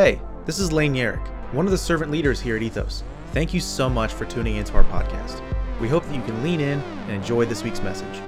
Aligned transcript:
Hey, 0.00 0.20
this 0.46 0.60
is 0.60 0.70
Lane 0.70 0.94
Yerrick, 0.94 1.26
one 1.52 1.66
of 1.66 1.72
the 1.72 1.76
servant 1.76 2.12
leaders 2.12 2.40
here 2.40 2.54
at 2.54 2.62
Ethos. 2.62 3.02
Thank 3.32 3.52
you 3.52 3.58
so 3.58 3.88
much 3.88 4.12
for 4.12 4.26
tuning 4.26 4.54
into 4.54 4.74
our 4.74 4.84
podcast. 4.84 5.42
We 5.80 5.88
hope 5.88 6.04
that 6.04 6.14
you 6.14 6.22
can 6.22 6.40
lean 6.44 6.60
in 6.60 6.78
and 6.78 7.10
enjoy 7.10 7.46
this 7.46 7.64
week's 7.64 7.82
message. 7.82 8.22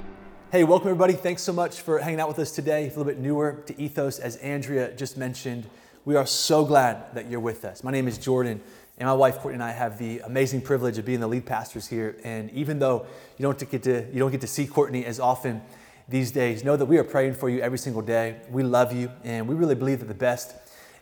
Hey, 0.51 0.65
welcome 0.65 0.89
everybody. 0.89 1.13
Thanks 1.13 1.41
so 1.43 1.53
much 1.53 1.79
for 1.79 1.99
hanging 1.99 2.19
out 2.19 2.27
with 2.27 2.39
us 2.39 2.51
today. 2.51 2.87
If 2.87 2.97
a 2.97 2.99
little 2.99 3.13
bit 3.13 3.21
newer 3.21 3.63
to 3.67 3.81
Ethos, 3.81 4.19
as 4.19 4.35
Andrea 4.35 4.93
just 4.97 5.15
mentioned, 5.15 5.65
we 6.03 6.17
are 6.17 6.25
so 6.25 6.65
glad 6.65 7.15
that 7.15 7.29
you're 7.29 7.39
with 7.39 7.63
us. 7.63 7.85
My 7.85 7.91
name 7.91 8.09
is 8.09 8.17
Jordan, 8.17 8.59
and 8.97 9.07
my 9.07 9.13
wife 9.13 9.37
Courtney 9.37 9.53
and 9.53 9.63
I 9.63 9.71
have 9.71 9.97
the 9.97 10.19
amazing 10.25 10.63
privilege 10.63 10.97
of 10.97 11.05
being 11.05 11.21
the 11.21 11.27
lead 11.29 11.45
pastors 11.45 11.87
here. 11.87 12.17
And 12.25 12.51
even 12.51 12.79
though 12.79 13.05
you 13.37 13.43
don't 13.43 13.71
get 13.71 13.83
to 13.83 14.05
you 14.11 14.19
don't 14.19 14.31
get 14.31 14.41
to 14.41 14.47
see 14.47 14.67
Courtney 14.67 15.05
as 15.05 15.21
often 15.21 15.61
these 16.09 16.31
days, 16.31 16.65
know 16.65 16.75
that 16.75 16.87
we 16.87 16.97
are 16.97 17.05
praying 17.05 17.35
for 17.35 17.49
you 17.49 17.61
every 17.61 17.77
single 17.77 18.01
day. 18.01 18.41
We 18.49 18.61
love 18.61 18.91
you, 18.91 19.09
and 19.23 19.47
we 19.47 19.55
really 19.55 19.75
believe 19.75 19.99
that 19.99 20.09
the 20.09 20.13
best 20.13 20.53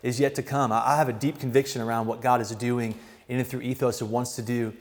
is 0.02 0.20
yet 0.20 0.34
to 0.36 0.42
come. 0.42 0.72
I 0.72 0.96
have 0.96 1.08
a 1.08 1.12
deep 1.12 1.38
conviction 1.38 1.82
around 1.82 2.06
what 2.06 2.20
God 2.20 2.40
is 2.40 2.50
doing 2.50 2.94
in 3.28 3.38
and 3.38 3.46
through 3.46 3.60
Ethos 3.60 4.00
and 4.00 4.10
wants 4.10 4.36
to 4.36 4.42
do 4.42 4.72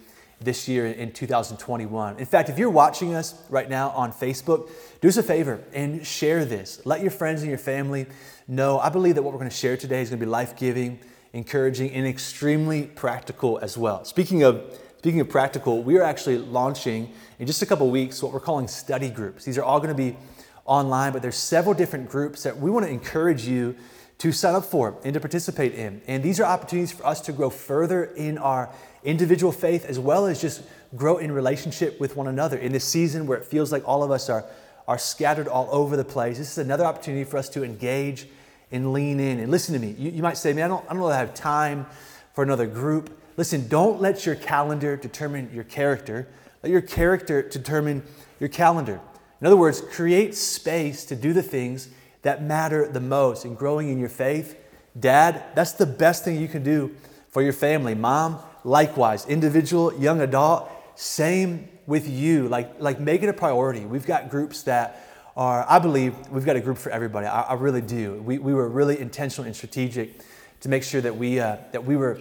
this 0.41 0.67
year 0.67 0.87
in 0.87 1.11
2021. 1.11 2.17
In 2.17 2.25
fact, 2.25 2.49
if 2.49 2.57
you're 2.57 2.69
watching 2.69 3.13
us 3.13 3.41
right 3.49 3.69
now 3.69 3.89
on 3.89 4.11
Facebook, 4.11 4.69
do 5.01 5.07
us 5.09 5.17
a 5.17 5.23
favor 5.23 5.61
and 5.73 6.05
share 6.05 6.45
this. 6.45 6.81
Let 6.85 7.01
your 7.01 7.11
friends 7.11 7.41
and 7.41 7.49
your 7.49 7.59
family 7.59 8.07
know. 8.47 8.79
I 8.79 8.89
believe 8.89 9.15
that 9.15 9.23
what 9.23 9.33
we're 9.33 9.39
going 9.39 9.49
to 9.49 9.55
share 9.55 9.75
today 9.75 10.01
is 10.01 10.09
going 10.09 10.19
to 10.19 10.25
be 10.25 10.29
life 10.29 10.55
giving, 10.55 10.99
encouraging, 11.33 11.91
and 11.91 12.07
extremely 12.07 12.83
practical 12.83 13.59
as 13.59 13.77
well. 13.77 14.05
Speaking 14.05 14.43
of 14.43 14.79
Speaking 14.99 15.21
of 15.21 15.29
practical, 15.29 15.81
we 15.81 15.97
are 15.97 16.03
actually 16.03 16.39
launching 16.39 17.13
in 17.39 17.47
just 17.47 17.61
a 17.61 17.65
couple 17.65 17.89
weeks 17.89 18.21
what 18.21 18.33
we're 18.33 18.41
calling 18.41 18.67
study 18.67 19.09
groups. 19.09 19.45
These 19.45 19.57
are 19.57 19.63
all 19.63 19.79
going 19.79 19.95
to 19.95 19.95
be 19.95 20.17
online, 20.65 21.13
but 21.13 21.21
there's 21.21 21.37
several 21.37 21.73
different 21.73 22.09
groups 22.09 22.43
that 22.43 22.57
we 22.57 22.69
want 22.69 22.85
to 22.85 22.91
encourage 22.91 23.47
you 23.47 23.77
to 24.19 24.31
sign 24.33 24.53
up 24.53 24.65
for 24.65 24.97
and 25.03 25.13
to 25.13 25.19
participate 25.19 25.73
in. 25.73 26.01
And 26.07 26.21
these 26.21 26.39
are 26.39 26.43
opportunities 26.43 26.91
for 26.91 27.05
us 27.05 27.21
to 27.21 27.31
grow 27.31 27.49
further 27.49 28.03
in 28.03 28.37
our 28.37 28.69
individual 29.03 29.51
faith 29.51 29.85
as 29.85 29.97
well 29.97 30.25
as 30.27 30.41
just 30.41 30.61
grow 30.95 31.17
in 31.17 31.31
relationship 31.31 31.99
with 31.99 32.15
one 32.15 32.27
another. 32.27 32.57
In 32.57 32.73
this 32.73 32.83
season 32.83 33.27
where 33.27 33.37
it 33.37 33.45
feels 33.45 33.71
like 33.71 33.87
all 33.87 34.03
of 34.03 34.11
us 34.11 34.29
are, 34.29 34.45
are 34.87 34.97
scattered 34.97 35.47
all 35.47 35.69
over 35.71 35.95
the 35.95 36.03
place, 36.03 36.37
this 36.37 36.51
is 36.51 36.57
another 36.57 36.83
opportunity 36.83 37.23
for 37.23 37.37
us 37.37 37.47
to 37.49 37.63
engage 37.63 38.27
and 38.71 38.91
lean 38.91 39.19
in. 39.21 39.39
And 39.39 39.49
listen 39.49 39.73
to 39.73 39.79
me. 39.79 39.95
You, 39.97 40.11
you 40.11 40.21
might 40.21 40.37
say, 40.37 40.51
man, 40.51 40.65
I 40.65 40.67
don't, 40.67 40.85
I 40.85 40.89
don't 40.89 40.99
really 40.99 41.13
have 41.15 41.33
time 41.33 41.85
for 42.33 42.43
another 42.43 42.67
group. 42.67 43.17
Listen, 43.37 43.69
don't 43.69 44.01
let 44.01 44.25
your 44.25 44.35
calendar 44.35 44.97
determine 44.97 45.49
your 45.53 45.63
character. 45.63 46.27
Let 46.61 46.71
your 46.71 46.81
character 46.81 47.41
determine 47.41 48.03
your 48.37 48.49
calendar. 48.49 48.99
In 49.39 49.47
other 49.47 49.55
words, 49.55 49.79
create 49.79 50.35
space 50.35 51.05
to 51.05 51.15
do 51.15 51.31
the 51.31 51.41
things 51.41 51.87
that 52.21 52.43
matter 52.43 52.87
the 52.87 52.99
most 52.99 53.45
in 53.45 53.55
growing 53.55 53.89
in 53.89 53.99
your 53.99 54.09
faith. 54.09 54.57
Dad, 54.99 55.43
that's 55.55 55.73
the 55.73 55.85
best 55.85 56.23
thing 56.23 56.39
you 56.39 56.47
can 56.47 56.63
do 56.63 56.95
for 57.29 57.41
your 57.41 57.53
family. 57.53 57.95
Mom, 57.95 58.39
likewise. 58.63 59.25
Individual, 59.27 59.93
young 59.99 60.21
adult, 60.21 60.69
same 60.95 61.69
with 61.87 62.09
you. 62.09 62.47
Like, 62.47 62.79
like 62.79 62.99
make 62.99 63.23
it 63.23 63.29
a 63.29 63.33
priority. 63.33 63.85
We've 63.85 64.05
got 64.05 64.29
groups 64.29 64.63
that 64.63 65.05
are, 65.37 65.65
I 65.69 65.79
believe, 65.79 66.15
we've 66.29 66.45
got 66.45 66.55
a 66.55 66.61
group 66.61 66.77
for 66.77 66.91
everybody. 66.91 67.27
I, 67.27 67.41
I 67.41 67.53
really 67.53 67.81
do. 67.81 68.21
We, 68.21 68.39
we 68.39 68.53
were 68.53 68.67
really 68.67 68.99
intentional 68.99 69.45
and 69.45 69.55
strategic 69.55 70.21
to 70.61 70.69
make 70.69 70.83
sure 70.83 70.99
that 71.01 71.15
we, 71.15 71.39
uh, 71.39 71.57
that 71.71 71.85
we 71.85 71.95
were 71.95 72.19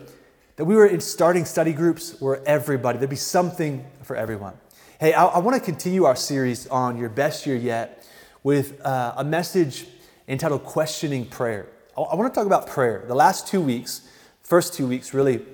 that 0.59 0.65
we 0.65 0.75
were 0.75 0.87
in 0.87 1.01
starting 1.01 1.45
study 1.45 1.73
groups 1.73 2.21
where 2.21 2.45
everybody, 2.45 2.99
there'd 2.99 3.09
be 3.09 3.15
something 3.15 3.85
for 4.03 4.17
everyone. 4.17 4.55
Hey, 4.99 5.13
I, 5.13 5.25
I 5.25 5.39
want 5.39 5.57
to 5.57 5.63
continue 5.63 6.03
our 6.03 6.17
series 6.17 6.67
on 6.67 6.99
your 6.99 7.09
best 7.09 7.47
year 7.47 7.55
yet 7.55 7.98
with 8.43 8.81
uh, 8.85 9.15
a 9.17 9.25
message 9.25 9.87
entitled 10.27 10.65
Questioning 10.65 11.27
Prayer. 11.27 11.69
I, 11.97 12.03
I 12.03 12.15
want 12.15 12.33
to 12.33 12.39
talk 12.39 12.47
about 12.47 12.67
prayer. 12.67 13.05
The 13.07 13.15
last 13.15 13.47
two 13.47 13.61
weeks, 13.61 14.09
first 14.43 14.75
two 14.75 14.87
weeks 14.87 15.15
really, 15.15 15.45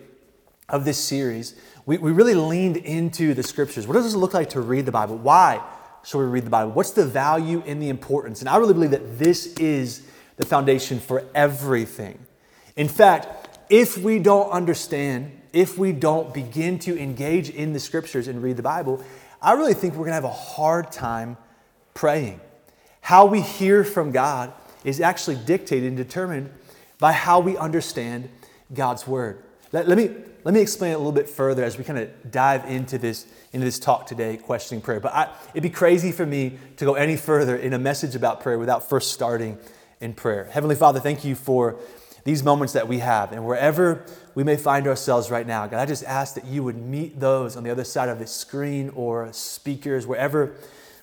of 0.69 0.85
this 0.85 0.99
series, 0.99 1.55
we, 1.87 1.99
we 1.99 2.13
really 2.13 2.35
leaned 2.35 2.79
into 2.79 3.35
the 3.35 3.43
scriptures. 3.43 3.87
What 3.87 3.95
does 3.95 4.15
it 4.15 4.19
look 4.19 4.35
like 4.35 4.51
to 4.51 4.61
read 4.61 4.87
the 4.87 4.93
Bible? 4.93 5.17
Why 5.17 5.63
should 6.05 6.19
we 6.19 6.25
read 6.25 6.45
the 6.45 6.51
Bible? 6.51 6.73
What's 6.73 6.93
the 6.93 7.05
value 7.05 7.63
and 7.67 7.81
the 7.83 7.89
importance? 7.89 8.41
And 8.41 8.49
I 8.49 8.57
really 8.57 8.75
believe 8.75 8.91
that 8.91 9.19
this 9.19 9.47
is 9.55 10.07
the 10.37 10.47
foundation 10.47 11.01
for 11.01 11.25
everything. 11.35 12.19
In 12.77 12.89
fact, 12.89 13.59
if 13.69 13.99
we 13.99 14.19
don't 14.19 14.51
understand, 14.51 15.41
if 15.53 15.79
we 15.79 15.93
don't 15.93 16.35
begin 16.35 16.79
to 16.81 16.99
engage 16.99 17.51
in 17.51 17.73
the 17.73 17.81
scriptures 17.81 18.29
and 18.29 18.43
read 18.43 18.57
the 18.57 18.63
Bible, 18.63 19.03
I 19.41 19.53
really 19.53 19.75
think 19.75 19.95
we're 19.95 20.07
going 20.07 20.11
to 20.11 20.15
have 20.15 20.25
a 20.25 20.31
hard 20.31 20.91
time 20.91 21.37
praying. 21.93 22.41
How 23.05 23.27
we 23.27 23.43
hear 23.43 23.85
from 23.85 24.13
God 24.13 24.51
is 24.83 24.99
actually 24.99 25.37
dictated 25.37 25.89
and 25.89 25.95
determined 25.95 26.51
by 26.99 27.13
how 27.13 27.39
we 27.39 27.55
understand 27.55 28.31
God's 28.73 29.07
word. 29.07 29.43
Let, 29.73 29.87
let, 29.87 29.99
me, 29.99 30.09
let 30.43 30.55
me 30.55 30.63
explain 30.63 30.93
it 30.93 30.95
a 30.95 30.97
little 30.97 31.13
bit 31.13 31.29
further 31.29 31.63
as 31.63 31.77
we 31.77 31.85
kind 31.85 31.99
of 31.99 32.31
dive 32.31 32.65
into 32.65 32.97
this, 32.97 33.27
into 33.53 33.67
this 33.67 33.79
talk 33.79 34.07
today, 34.07 34.39
questioning 34.39 34.81
prayer. 34.81 35.01
But 35.01 35.13
I, 35.13 35.29
it'd 35.51 35.63
be 35.63 35.69
crazy 35.69 36.13
for 36.13 36.25
me 36.25 36.59
to 36.79 36.87
go 36.87 36.95
any 36.95 37.19
further 37.19 37.55
in 37.55 37.75
a 37.75 37.79
message 37.79 38.15
about 38.15 38.41
prayer 38.41 38.59
without 38.59 38.89
first 38.89 39.13
starting 39.13 39.59
in 40.01 40.15
prayer. 40.15 40.45
Heavenly 40.45 40.75
Father, 40.75 40.99
thank 40.99 41.27
you 41.27 41.35
for 41.35 41.77
these 42.25 42.43
moments 42.43 42.73
that 42.73 42.89
we 42.89 43.01
have. 43.01 43.33
And 43.33 43.45
wherever 43.45 44.03
we 44.35 44.45
may 44.45 44.57
find 44.57 44.87
ourselves 44.87 45.31
right 45.31 45.47
now, 45.47 45.67
God, 45.67 45.79
I 45.79 45.85
just 45.85 46.05
ask 46.05 46.37
that 46.37 46.47
you 46.47 46.65
would 46.65 46.79
meet 46.79 47.21
those 47.21 47.55
on 47.55 47.65
the 47.65 47.71
other 47.71 47.85
side 47.85 48.09
of 48.09 48.19
the 48.19 48.27
screen 48.27 48.91
or 48.95 49.31
speakers, 49.35 50.07
wherever, 50.07 50.55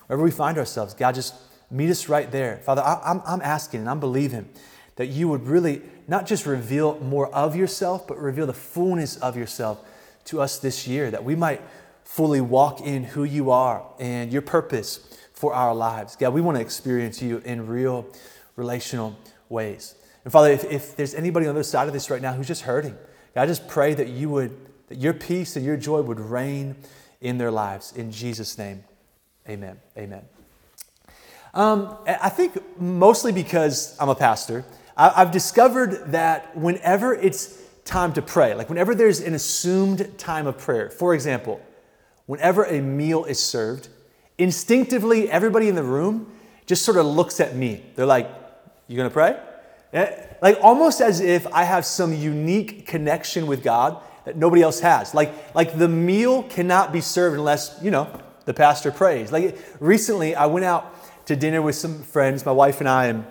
wherever 0.08 0.24
we 0.24 0.32
find 0.32 0.58
ourselves. 0.58 0.94
God, 0.94 1.14
just 1.14 1.32
Meet 1.72 1.90
us 1.90 2.08
right 2.08 2.30
there. 2.30 2.58
Father, 2.58 2.82
I, 2.82 3.10
am 3.10 3.22
I'm 3.26 3.40
asking 3.40 3.80
and 3.80 3.88
I'm 3.88 3.98
believing 3.98 4.48
that 4.96 5.06
you 5.06 5.26
would 5.28 5.46
really 5.46 5.80
not 6.06 6.26
just 6.26 6.44
reveal 6.44 7.00
more 7.00 7.34
of 7.34 7.56
yourself, 7.56 8.06
but 8.06 8.18
reveal 8.18 8.46
the 8.46 8.52
fullness 8.52 9.16
of 9.16 9.38
yourself 9.38 9.80
to 10.26 10.42
us 10.42 10.58
this 10.58 10.86
year, 10.86 11.10
that 11.10 11.24
we 11.24 11.34
might 11.34 11.62
fully 12.04 12.42
walk 12.42 12.82
in 12.82 13.04
who 13.04 13.24
you 13.24 13.50
are 13.50 13.82
and 13.98 14.30
your 14.30 14.42
purpose 14.42 15.00
for 15.32 15.54
our 15.54 15.74
lives. 15.74 16.14
God, 16.14 16.34
we 16.34 16.42
want 16.42 16.56
to 16.56 16.60
experience 16.60 17.22
you 17.22 17.38
in 17.38 17.66
real 17.66 18.06
relational 18.54 19.16
ways. 19.48 19.94
And 20.24 20.32
Father, 20.32 20.50
if, 20.50 20.64
if 20.64 20.94
there's 20.94 21.14
anybody 21.14 21.46
on 21.46 21.54
the 21.54 21.60
other 21.60 21.64
side 21.64 21.86
of 21.88 21.94
this 21.94 22.10
right 22.10 22.20
now 22.20 22.34
who's 22.34 22.46
just 22.46 22.62
hurting, 22.62 22.96
God, 23.34 23.42
I 23.42 23.46
just 23.46 23.66
pray 23.66 23.94
that 23.94 24.08
you 24.08 24.28
would, 24.28 24.54
that 24.88 24.98
your 24.98 25.14
peace 25.14 25.56
and 25.56 25.64
your 25.64 25.78
joy 25.78 26.02
would 26.02 26.20
reign 26.20 26.76
in 27.22 27.38
their 27.38 27.50
lives. 27.50 27.94
In 27.96 28.12
Jesus' 28.12 28.58
name, 28.58 28.84
amen. 29.48 29.80
Amen. 29.96 30.22
Um, 31.54 31.98
I 32.06 32.30
think 32.30 32.80
mostly 32.80 33.30
because 33.32 33.96
I'm 34.00 34.08
a 34.08 34.14
pastor, 34.14 34.64
I've 34.96 35.30
discovered 35.30 36.12
that 36.12 36.56
whenever 36.56 37.14
it's 37.14 37.60
time 37.84 38.12
to 38.14 38.22
pray, 38.22 38.54
like 38.54 38.68
whenever 38.68 38.94
there's 38.94 39.20
an 39.20 39.34
assumed 39.34 40.18
time 40.18 40.46
of 40.46 40.58
prayer, 40.58 40.88
for 40.90 41.14
example, 41.14 41.60
whenever 42.26 42.64
a 42.64 42.80
meal 42.80 43.24
is 43.24 43.38
served, 43.38 43.88
instinctively 44.38 45.30
everybody 45.30 45.68
in 45.68 45.74
the 45.74 45.82
room 45.82 46.32
just 46.66 46.84
sort 46.84 46.96
of 46.96 47.06
looks 47.06 47.40
at 47.40 47.54
me. 47.54 47.84
They're 47.96 48.06
like, 48.06 48.30
You 48.88 48.96
gonna 48.96 49.10
pray? 49.10 49.38
Eh, 49.92 50.10
like 50.40 50.58
almost 50.62 51.00
as 51.02 51.20
if 51.20 51.46
I 51.48 51.64
have 51.64 51.84
some 51.84 52.14
unique 52.14 52.86
connection 52.86 53.46
with 53.46 53.62
God 53.62 54.02
that 54.24 54.36
nobody 54.36 54.62
else 54.62 54.80
has. 54.80 55.14
Like, 55.14 55.54
like 55.54 55.76
the 55.76 55.88
meal 55.88 56.44
cannot 56.44 56.92
be 56.92 57.00
served 57.00 57.36
unless, 57.36 57.78
you 57.82 57.90
know, 57.90 58.08
the 58.44 58.54
pastor 58.54 58.90
prays. 58.90 59.32
Like 59.32 59.58
recently, 59.80 60.34
I 60.34 60.46
went 60.46 60.64
out 60.64 60.94
to 61.26 61.36
dinner 61.36 61.62
with 61.62 61.74
some 61.74 62.02
friends, 62.02 62.44
my 62.44 62.52
wife 62.52 62.80
and 62.80 62.88
I, 62.88 63.06
and 63.06 63.26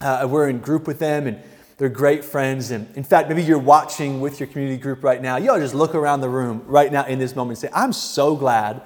uh, 0.00 0.26
we're 0.30 0.48
in 0.48 0.58
group 0.58 0.86
with 0.86 0.98
them, 0.98 1.26
and 1.26 1.40
they're 1.78 1.88
great 1.88 2.24
friends. 2.24 2.70
And 2.70 2.94
in 2.96 3.04
fact, 3.04 3.28
maybe 3.28 3.42
you're 3.42 3.58
watching 3.58 4.20
with 4.20 4.38
your 4.38 4.46
community 4.46 4.80
group 4.80 5.02
right 5.02 5.20
now. 5.20 5.38
To 5.38 5.58
just 5.58 5.74
look 5.74 5.94
around 5.94 6.20
the 6.20 6.28
room 6.28 6.62
right 6.66 6.92
now 6.92 7.06
in 7.06 7.18
this 7.18 7.34
moment 7.34 7.62
and 7.62 7.70
say, 7.70 7.76
I'm 7.76 7.92
so 7.92 8.36
glad 8.36 8.82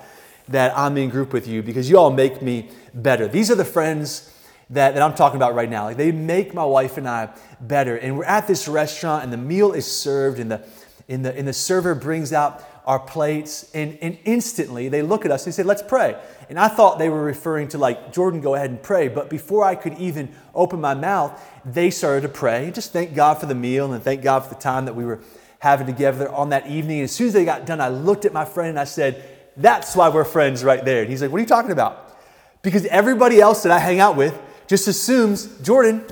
that 0.48 0.76
I'm 0.78 0.96
in 0.96 1.10
group 1.10 1.32
with 1.32 1.48
you 1.48 1.62
because 1.62 1.90
you 1.90 1.98
all 1.98 2.10
make 2.10 2.40
me 2.40 2.70
better. 2.94 3.26
These 3.26 3.50
are 3.50 3.56
the 3.56 3.64
friends 3.64 4.32
that, 4.70 4.94
that 4.94 5.02
I'm 5.02 5.14
talking 5.14 5.36
about 5.36 5.54
right 5.54 5.68
now. 5.68 5.84
Like 5.84 5.96
they 5.96 6.12
make 6.12 6.54
my 6.54 6.64
wife 6.64 6.96
and 6.96 7.08
I 7.08 7.30
better. 7.60 7.96
And 7.96 8.16
we're 8.16 8.24
at 8.24 8.46
this 8.46 8.68
restaurant 8.68 9.24
and 9.24 9.32
the 9.32 9.36
meal 9.36 9.72
is 9.72 9.90
served 9.90 10.38
and 10.38 10.50
the, 10.50 10.66
and 11.08 11.24
the, 11.24 11.36
and 11.36 11.46
the 11.46 11.52
server 11.52 11.94
brings 11.94 12.32
out 12.32 12.75
our 12.86 13.00
plates, 13.00 13.68
and, 13.74 13.98
and 14.00 14.16
instantly 14.24 14.88
they 14.88 15.02
look 15.02 15.24
at 15.24 15.32
us 15.32 15.44
and 15.44 15.54
say, 15.54 15.64
Let's 15.64 15.82
pray. 15.82 16.16
And 16.48 16.58
I 16.58 16.68
thought 16.68 16.98
they 17.00 17.08
were 17.08 17.22
referring 17.22 17.68
to, 17.68 17.78
like, 17.78 18.12
Jordan, 18.12 18.40
go 18.40 18.54
ahead 18.54 18.70
and 18.70 18.80
pray. 18.80 19.08
But 19.08 19.28
before 19.28 19.64
I 19.64 19.74
could 19.74 19.98
even 19.98 20.32
open 20.54 20.80
my 20.80 20.94
mouth, 20.94 21.42
they 21.64 21.90
started 21.90 22.20
to 22.20 22.28
pray. 22.28 22.70
Just 22.72 22.92
thank 22.92 23.14
God 23.14 23.38
for 23.38 23.46
the 23.46 23.54
meal 23.54 23.92
and 23.92 24.02
thank 24.02 24.22
God 24.22 24.44
for 24.44 24.54
the 24.54 24.60
time 24.60 24.84
that 24.84 24.94
we 24.94 25.04
were 25.04 25.18
having 25.58 25.86
together 25.86 26.30
on 26.30 26.50
that 26.50 26.68
evening. 26.68 26.98
And 26.98 27.04
as 27.04 27.12
soon 27.12 27.26
as 27.26 27.32
they 27.32 27.44
got 27.44 27.66
done, 27.66 27.80
I 27.80 27.88
looked 27.88 28.24
at 28.24 28.32
my 28.32 28.44
friend 28.44 28.70
and 28.70 28.78
I 28.78 28.84
said, 28.84 29.24
That's 29.56 29.96
why 29.96 30.08
we're 30.08 30.24
friends 30.24 30.62
right 30.62 30.84
there. 30.84 31.00
And 31.00 31.10
he's 31.10 31.20
like, 31.20 31.32
What 31.32 31.38
are 31.38 31.42
you 31.42 31.48
talking 31.48 31.72
about? 31.72 32.16
Because 32.62 32.86
everybody 32.86 33.40
else 33.40 33.64
that 33.64 33.72
I 33.72 33.80
hang 33.80 33.98
out 33.98 34.16
with 34.16 34.40
just 34.68 34.86
assumes, 34.86 35.46
Jordan, 35.62 36.04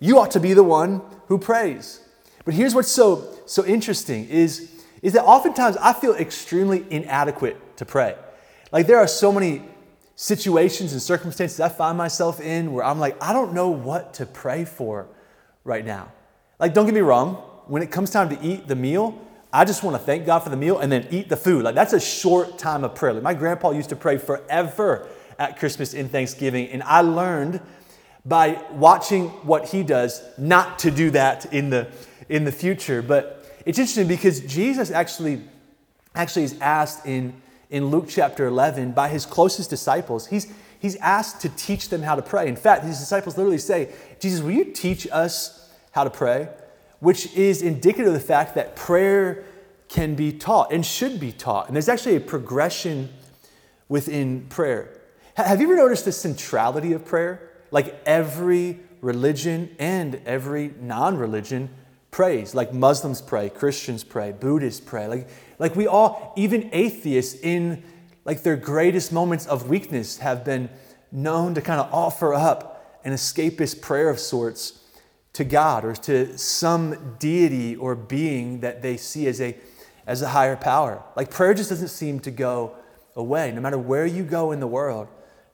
you 0.00 0.18
ought 0.18 0.32
to 0.32 0.40
be 0.40 0.52
the 0.52 0.62
one 0.62 1.00
who 1.28 1.38
prays. 1.38 2.00
But 2.44 2.54
here's 2.54 2.74
what's 2.74 2.90
so, 2.90 3.34
so 3.46 3.64
interesting 3.64 4.28
is 4.28 4.77
is 5.02 5.12
that 5.12 5.24
oftentimes 5.24 5.76
I 5.76 5.92
feel 5.92 6.14
extremely 6.14 6.84
inadequate 6.90 7.76
to 7.78 7.84
pray. 7.84 8.16
Like 8.72 8.86
there 8.86 8.98
are 8.98 9.08
so 9.08 9.32
many 9.32 9.62
situations 10.16 10.92
and 10.92 11.00
circumstances 11.00 11.60
I 11.60 11.68
find 11.68 11.96
myself 11.96 12.40
in 12.40 12.72
where 12.72 12.84
I'm 12.84 12.98
like, 12.98 13.22
I 13.22 13.32
don't 13.32 13.52
know 13.52 13.68
what 13.68 14.14
to 14.14 14.26
pray 14.26 14.64
for 14.64 15.06
right 15.64 15.84
now. 15.84 16.10
Like, 16.58 16.74
don't 16.74 16.86
get 16.86 16.94
me 16.94 17.00
wrong, 17.00 17.34
when 17.68 17.82
it 17.82 17.90
comes 17.90 18.10
time 18.10 18.28
to 18.30 18.42
eat 18.42 18.66
the 18.66 18.74
meal, 18.74 19.16
I 19.52 19.64
just 19.64 19.82
want 19.82 19.94
to 19.94 20.02
thank 20.02 20.26
God 20.26 20.40
for 20.40 20.50
the 20.50 20.56
meal 20.56 20.78
and 20.78 20.90
then 20.90 21.06
eat 21.10 21.28
the 21.28 21.36
food. 21.36 21.64
Like 21.64 21.74
that's 21.74 21.92
a 21.92 22.00
short 22.00 22.58
time 22.58 22.84
of 22.84 22.94
prayer. 22.94 23.14
Like 23.14 23.22
my 23.22 23.34
grandpa 23.34 23.70
used 23.70 23.88
to 23.90 23.96
pray 23.96 24.18
forever 24.18 25.08
at 25.38 25.58
Christmas 25.58 25.94
and 25.94 26.10
Thanksgiving, 26.10 26.68
and 26.68 26.82
I 26.82 27.00
learned 27.00 27.60
by 28.24 28.62
watching 28.72 29.28
what 29.46 29.68
he 29.68 29.82
does 29.82 30.22
not 30.36 30.80
to 30.80 30.90
do 30.90 31.10
that 31.10 31.52
in 31.52 31.70
the 31.70 31.88
in 32.28 32.44
the 32.44 32.52
future. 32.52 33.00
But 33.00 33.37
it's 33.68 33.78
interesting 33.78 34.08
because 34.08 34.40
Jesus 34.40 34.90
actually 34.90 35.42
actually 36.14 36.44
is 36.44 36.58
asked 36.58 37.04
in 37.04 37.34
in 37.68 37.88
Luke 37.88 38.06
chapter 38.08 38.46
11 38.46 38.92
by 38.92 39.10
his 39.10 39.26
closest 39.26 39.68
disciples. 39.68 40.26
He's 40.26 40.50
he's 40.78 40.96
asked 40.96 41.42
to 41.42 41.50
teach 41.50 41.90
them 41.90 42.00
how 42.00 42.14
to 42.14 42.22
pray. 42.22 42.48
In 42.48 42.56
fact, 42.56 42.84
his 42.84 42.98
disciples 42.98 43.36
literally 43.36 43.58
say, 43.58 43.90
"Jesus, 44.20 44.40
will 44.40 44.52
you 44.52 44.64
teach 44.64 45.06
us 45.12 45.70
how 45.90 46.04
to 46.04 46.08
pray?" 46.08 46.48
Which 47.00 47.34
is 47.34 47.60
indicative 47.60 48.06
of 48.06 48.14
the 48.14 48.26
fact 48.26 48.54
that 48.54 48.74
prayer 48.74 49.44
can 49.90 50.14
be 50.14 50.32
taught 50.32 50.72
and 50.72 50.84
should 50.84 51.20
be 51.20 51.30
taught. 51.30 51.66
And 51.66 51.76
there's 51.76 51.90
actually 51.90 52.16
a 52.16 52.20
progression 52.20 53.10
within 53.86 54.46
prayer. 54.48 54.88
Have 55.34 55.60
you 55.60 55.66
ever 55.66 55.76
noticed 55.76 56.06
the 56.06 56.12
centrality 56.12 56.94
of 56.94 57.04
prayer? 57.04 57.50
Like 57.70 58.00
every 58.06 58.80
religion 59.02 59.76
and 59.78 60.22
every 60.24 60.72
non 60.80 61.18
religion 61.18 61.68
prays. 62.10 62.54
Like 62.54 62.72
Muslims 62.72 63.20
pray, 63.22 63.48
Christians 63.48 64.04
pray, 64.04 64.32
Buddhists 64.32 64.80
pray. 64.80 65.06
Like, 65.06 65.28
like 65.58 65.76
we 65.76 65.86
all, 65.86 66.32
even 66.36 66.70
atheists 66.72 67.38
in 67.40 67.82
like 68.24 68.42
their 68.42 68.56
greatest 68.56 69.12
moments 69.12 69.46
of 69.46 69.68
weakness 69.68 70.18
have 70.18 70.44
been 70.44 70.68
known 71.10 71.54
to 71.54 71.60
kind 71.60 71.80
of 71.80 71.92
offer 71.92 72.34
up 72.34 73.00
an 73.04 73.12
escapist 73.12 73.80
prayer 73.80 74.10
of 74.10 74.18
sorts 74.18 74.84
to 75.32 75.44
God 75.44 75.84
or 75.84 75.94
to 75.94 76.36
some 76.36 77.16
deity 77.18 77.76
or 77.76 77.94
being 77.94 78.60
that 78.60 78.82
they 78.82 78.96
see 78.96 79.26
as 79.26 79.40
a 79.40 79.56
as 80.06 80.22
a 80.22 80.28
higher 80.28 80.56
power. 80.56 81.02
Like 81.16 81.30
prayer 81.30 81.54
just 81.54 81.68
doesn't 81.68 81.88
seem 81.88 82.20
to 82.20 82.30
go 82.30 82.74
away 83.14 83.52
no 83.52 83.60
matter 83.60 83.78
where 83.78 84.06
you 84.06 84.24
go 84.24 84.52
in 84.52 84.60
the 84.60 84.66
world 84.66 85.08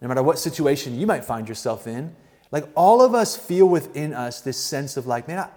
no 0.05 0.09
matter 0.09 0.23
what 0.23 0.39
situation 0.39 1.01
you 1.01 1.07
might 1.07 1.25
find 1.25 1.49
yourself 1.49 1.87
in, 1.87 2.15
like 2.51 2.69
all 2.75 3.01
of 3.01 3.15
us 3.15 3.39
feel 3.39 3.67
within 3.67 4.13
us 4.13 4.43
this 4.43 4.59
sense 4.59 4.99
of 4.99 5.07
like, 5.07 5.27
man, 5.27 5.39
I, 5.39 5.49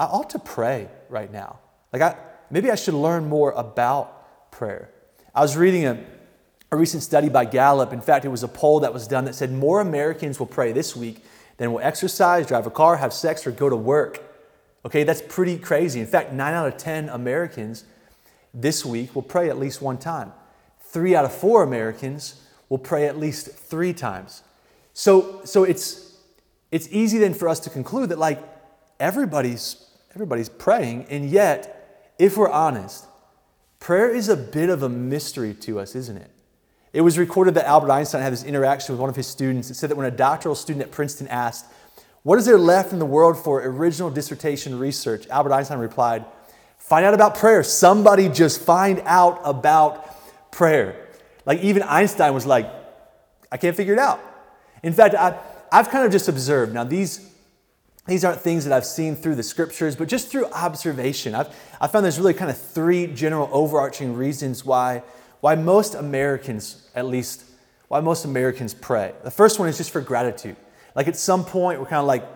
I 0.00 0.04
ought 0.04 0.30
to 0.30 0.38
pray 0.38 0.88
right 1.10 1.30
now. 1.30 1.58
Like 1.92 2.00
I 2.00 2.16
maybe 2.50 2.70
I 2.70 2.74
should 2.74 2.94
learn 2.94 3.28
more 3.28 3.52
about 3.52 4.50
prayer. 4.50 4.90
I 5.34 5.42
was 5.42 5.58
reading 5.58 5.84
a, 5.84 6.02
a 6.72 6.76
recent 6.76 7.02
study 7.02 7.28
by 7.28 7.44
Gallup. 7.44 7.92
In 7.92 8.00
fact, 8.00 8.24
it 8.24 8.30
was 8.30 8.42
a 8.42 8.48
poll 8.48 8.80
that 8.80 8.94
was 8.94 9.06
done 9.06 9.26
that 9.26 9.34
said 9.34 9.52
more 9.52 9.82
Americans 9.82 10.40
will 10.40 10.46
pray 10.46 10.72
this 10.72 10.96
week 10.96 11.22
than 11.58 11.70
will 11.70 11.80
exercise, 11.80 12.46
drive 12.46 12.66
a 12.66 12.70
car, 12.70 12.96
have 12.96 13.12
sex, 13.12 13.46
or 13.46 13.50
go 13.50 13.68
to 13.68 13.76
work. 13.76 14.22
Okay, 14.86 15.04
that's 15.04 15.20
pretty 15.20 15.58
crazy. 15.58 16.00
In 16.00 16.06
fact, 16.06 16.32
nine 16.32 16.54
out 16.54 16.66
of 16.66 16.78
10 16.78 17.10
Americans 17.10 17.84
this 18.54 18.86
week 18.86 19.14
will 19.14 19.22
pray 19.22 19.50
at 19.50 19.58
least 19.58 19.82
one 19.82 19.98
time. 19.98 20.32
Three 20.80 21.14
out 21.14 21.26
of 21.26 21.34
four 21.34 21.62
Americans 21.62 22.40
will 22.70 22.78
pray 22.78 23.06
at 23.06 23.18
least 23.18 23.50
three 23.50 23.92
times. 23.92 24.42
So, 24.94 25.42
so 25.44 25.64
it's, 25.64 26.16
it's 26.72 26.88
easy 26.90 27.18
then 27.18 27.34
for 27.34 27.50
us 27.50 27.60
to 27.60 27.70
conclude 27.70 28.08
that 28.08 28.18
like 28.18 28.42
everybody's, 28.98 29.89
everybody's 30.14 30.48
praying, 30.48 31.06
and 31.10 31.28
yet, 31.28 32.14
if 32.18 32.36
we're 32.36 32.50
honest, 32.50 33.06
prayer 33.78 34.08
is 34.08 34.28
a 34.28 34.36
bit 34.36 34.68
of 34.68 34.82
a 34.82 34.88
mystery 34.88 35.54
to 35.54 35.80
us, 35.80 35.94
isn't 35.94 36.16
it? 36.16 36.30
It 36.92 37.02
was 37.02 37.18
recorded 37.18 37.54
that 37.54 37.66
Albert 37.66 37.90
Einstein 37.90 38.22
had 38.22 38.32
this 38.32 38.42
interaction 38.42 38.92
with 38.92 39.00
one 39.00 39.08
of 39.08 39.16
his 39.16 39.26
students. 39.26 39.70
It 39.70 39.74
said 39.74 39.90
that 39.90 39.96
when 39.96 40.06
a 40.06 40.10
doctoral 40.10 40.54
student 40.54 40.84
at 40.84 40.90
Princeton 40.90 41.28
asked, 41.28 41.66
What 42.24 42.38
is 42.38 42.46
there 42.46 42.58
left 42.58 42.92
in 42.92 42.98
the 42.98 43.06
world 43.06 43.38
for 43.38 43.62
original 43.62 44.10
dissertation 44.10 44.78
research? 44.78 45.28
Albert 45.28 45.52
Einstein 45.52 45.78
replied, 45.78 46.24
Find 46.78 47.04
out 47.04 47.14
about 47.14 47.36
prayer. 47.36 47.62
Somebody 47.62 48.28
just 48.28 48.60
find 48.60 49.00
out 49.04 49.40
about 49.44 50.50
prayer. 50.50 51.08
Like 51.46 51.60
even 51.60 51.84
Einstein 51.84 52.34
was 52.34 52.44
like, 52.44 52.68
I 53.52 53.56
can't 53.56 53.76
figure 53.76 53.92
it 53.92 53.98
out. 54.00 54.20
In 54.82 54.92
fact, 54.92 55.14
I, 55.14 55.38
I've 55.70 55.90
kind 55.90 56.04
of 56.04 56.10
just 56.10 56.28
observed. 56.28 56.74
Now, 56.74 56.84
these, 56.84 57.29
these 58.06 58.24
aren't 58.24 58.40
things 58.40 58.64
that 58.64 58.72
I've 58.72 58.86
seen 58.86 59.14
through 59.14 59.34
the 59.34 59.42
scriptures, 59.42 59.94
but 59.94 60.08
just 60.08 60.28
through 60.28 60.46
observation. 60.46 61.34
I've, 61.34 61.48
I 61.80 61.86
found 61.86 62.04
there's 62.04 62.18
really 62.18 62.34
kind 62.34 62.50
of 62.50 62.58
three 62.58 63.06
general 63.06 63.48
overarching 63.52 64.16
reasons 64.16 64.64
why, 64.64 65.02
why 65.40 65.54
most 65.54 65.94
Americans, 65.94 66.88
at 66.94 67.06
least, 67.06 67.44
why 67.88 68.00
most 68.00 68.24
Americans 68.24 68.74
pray. 68.74 69.12
The 69.22 69.30
first 69.30 69.58
one 69.58 69.68
is 69.68 69.76
just 69.76 69.90
for 69.90 70.00
gratitude. 70.00 70.56
Like 70.94 71.08
at 71.08 71.16
some 71.16 71.44
point, 71.44 71.78
we're 71.78 71.86
kind 71.86 72.00
of 72.00 72.06
like, 72.06 72.26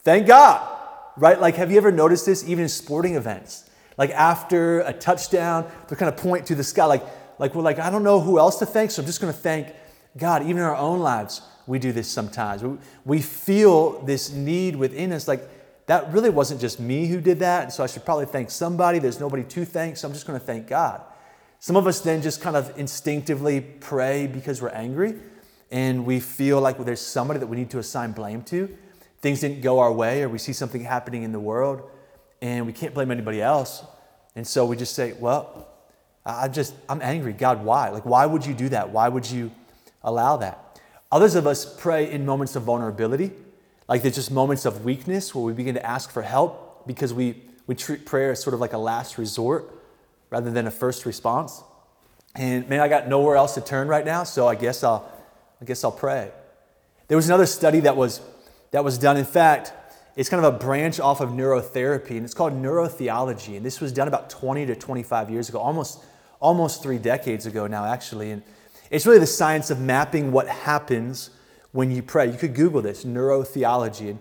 thank 0.00 0.26
God, 0.26 0.78
right? 1.16 1.40
Like, 1.40 1.56
have 1.56 1.70
you 1.70 1.78
ever 1.78 1.90
noticed 1.90 2.26
this 2.26 2.48
even 2.48 2.62
in 2.64 2.68
sporting 2.68 3.14
events? 3.14 3.68
Like 3.96 4.10
after 4.10 4.80
a 4.80 4.92
touchdown, 4.92 5.70
they 5.88 5.96
kind 5.96 6.12
of 6.12 6.20
point 6.20 6.46
to 6.46 6.54
the 6.54 6.64
sky, 6.64 6.84
like, 6.84 7.04
like 7.38 7.54
we're 7.54 7.62
like, 7.62 7.78
I 7.78 7.90
don't 7.90 8.04
know 8.04 8.20
who 8.20 8.38
else 8.38 8.58
to 8.58 8.66
thank, 8.66 8.90
so 8.90 9.02
I'm 9.02 9.06
just 9.06 9.20
going 9.20 9.32
to 9.32 9.38
thank 9.38 9.68
God. 10.16 10.42
Even 10.42 10.58
in 10.58 10.62
our 10.62 10.76
own 10.76 11.00
lives, 11.00 11.42
we 11.68 11.78
do 11.78 11.92
this 11.92 12.08
sometimes. 12.08 12.64
We 13.04 13.20
feel 13.20 14.02
this 14.02 14.32
need 14.32 14.74
within 14.74 15.12
us, 15.12 15.28
like 15.28 15.48
that 15.86 16.12
really 16.12 16.30
wasn't 16.30 16.60
just 16.60 16.80
me 16.80 17.06
who 17.06 17.20
did 17.20 17.38
that, 17.38 17.64
and 17.64 17.72
so 17.72 17.84
I 17.84 17.86
should 17.86 18.04
probably 18.04 18.26
thank 18.26 18.50
somebody. 18.50 18.98
There's 18.98 19.20
nobody 19.20 19.44
to 19.44 19.64
thank, 19.64 19.96
so 19.96 20.08
I'm 20.08 20.14
just 20.14 20.26
going 20.26 20.38
to 20.38 20.44
thank 20.44 20.66
God. 20.66 21.02
Some 21.60 21.76
of 21.76 21.86
us 21.86 22.00
then 22.00 22.22
just 22.22 22.40
kind 22.40 22.56
of 22.56 22.78
instinctively 22.78 23.60
pray 23.60 24.26
because 24.26 24.62
we're 24.62 24.68
angry 24.68 25.14
and 25.70 26.06
we 26.06 26.20
feel 26.20 26.60
like 26.60 26.78
there's 26.78 27.00
somebody 27.00 27.40
that 27.40 27.46
we 27.46 27.56
need 27.56 27.70
to 27.70 27.78
assign 27.78 28.12
blame 28.12 28.42
to. 28.42 28.74
Things 29.20 29.40
didn't 29.40 29.60
go 29.60 29.80
our 29.80 29.92
way, 29.92 30.22
or 30.22 30.28
we 30.28 30.38
see 30.38 30.52
something 30.52 30.82
happening 30.82 31.22
in 31.22 31.32
the 31.32 31.40
world 31.40 31.82
and 32.40 32.66
we 32.66 32.72
can't 32.72 32.94
blame 32.94 33.10
anybody 33.10 33.42
else. 33.42 33.82
And 34.36 34.46
so 34.46 34.64
we 34.64 34.76
just 34.76 34.94
say, 34.94 35.12
well, 35.14 35.68
I 36.24 36.48
just, 36.48 36.74
I'm 36.88 37.02
angry. 37.02 37.32
God, 37.32 37.64
why? 37.64 37.88
Like, 37.88 38.04
why 38.04 38.24
would 38.24 38.46
you 38.46 38.54
do 38.54 38.68
that? 38.68 38.90
Why 38.90 39.08
would 39.08 39.28
you 39.28 39.50
allow 40.02 40.36
that? 40.36 40.67
Others 41.10 41.34
of 41.34 41.46
us 41.46 41.64
pray 41.78 42.10
in 42.10 42.26
moments 42.26 42.54
of 42.56 42.64
vulnerability, 42.64 43.32
like 43.88 44.02
there's 44.02 44.14
just 44.14 44.30
moments 44.30 44.66
of 44.66 44.84
weakness 44.84 45.34
where 45.34 45.44
we 45.44 45.52
begin 45.52 45.74
to 45.74 45.86
ask 45.86 46.10
for 46.10 46.22
help 46.22 46.86
because 46.86 47.14
we, 47.14 47.42
we 47.66 47.74
treat 47.74 48.04
prayer 48.04 48.32
as 48.32 48.42
sort 48.42 48.54
of 48.54 48.60
like 48.60 48.74
a 48.74 48.78
last 48.78 49.16
resort 49.16 49.70
rather 50.30 50.50
than 50.50 50.66
a 50.66 50.70
first 50.70 51.06
response. 51.06 51.62
And 52.34 52.68
man, 52.68 52.80
I 52.80 52.88
got 52.88 53.08
nowhere 53.08 53.36
else 53.36 53.54
to 53.54 53.62
turn 53.62 53.88
right 53.88 54.04
now, 54.04 54.24
so 54.24 54.46
I 54.46 54.54
guess 54.54 54.84
I'll, 54.84 55.10
I 55.60 55.64
guess 55.64 55.82
I'll 55.82 55.92
pray. 55.92 56.30
There 57.08 57.16
was 57.16 57.26
another 57.26 57.46
study 57.46 57.80
that 57.80 57.96
was, 57.96 58.20
that 58.72 58.84
was 58.84 58.98
done. 58.98 59.16
In 59.16 59.24
fact, 59.24 59.72
it's 60.14 60.28
kind 60.28 60.44
of 60.44 60.54
a 60.54 60.58
branch 60.58 61.00
off 61.00 61.22
of 61.22 61.30
neurotherapy, 61.30 62.10
and 62.10 62.24
it's 62.24 62.34
called 62.34 62.52
neurotheology. 62.52 63.56
And 63.56 63.64
this 63.64 63.80
was 63.80 63.92
done 63.92 64.08
about 64.08 64.28
20 64.28 64.66
to 64.66 64.76
25 64.76 65.30
years 65.30 65.48
ago, 65.48 65.58
almost 65.58 66.04
almost 66.40 66.82
three 66.82 66.98
decades 66.98 67.46
ago 67.46 67.66
now, 67.66 67.84
actually. 67.84 68.30
And 68.30 68.42
it's 68.90 69.06
really 69.06 69.18
the 69.18 69.26
science 69.26 69.70
of 69.70 69.80
mapping 69.80 70.32
what 70.32 70.48
happens 70.48 71.30
when 71.72 71.90
you 71.90 72.02
pray. 72.02 72.30
You 72.30 72.38
could 72.38 72.54
Google 72.54 72.82
this, 72.82 73.04
neurotheology. 73.04 74.10
And, 74.10 74.18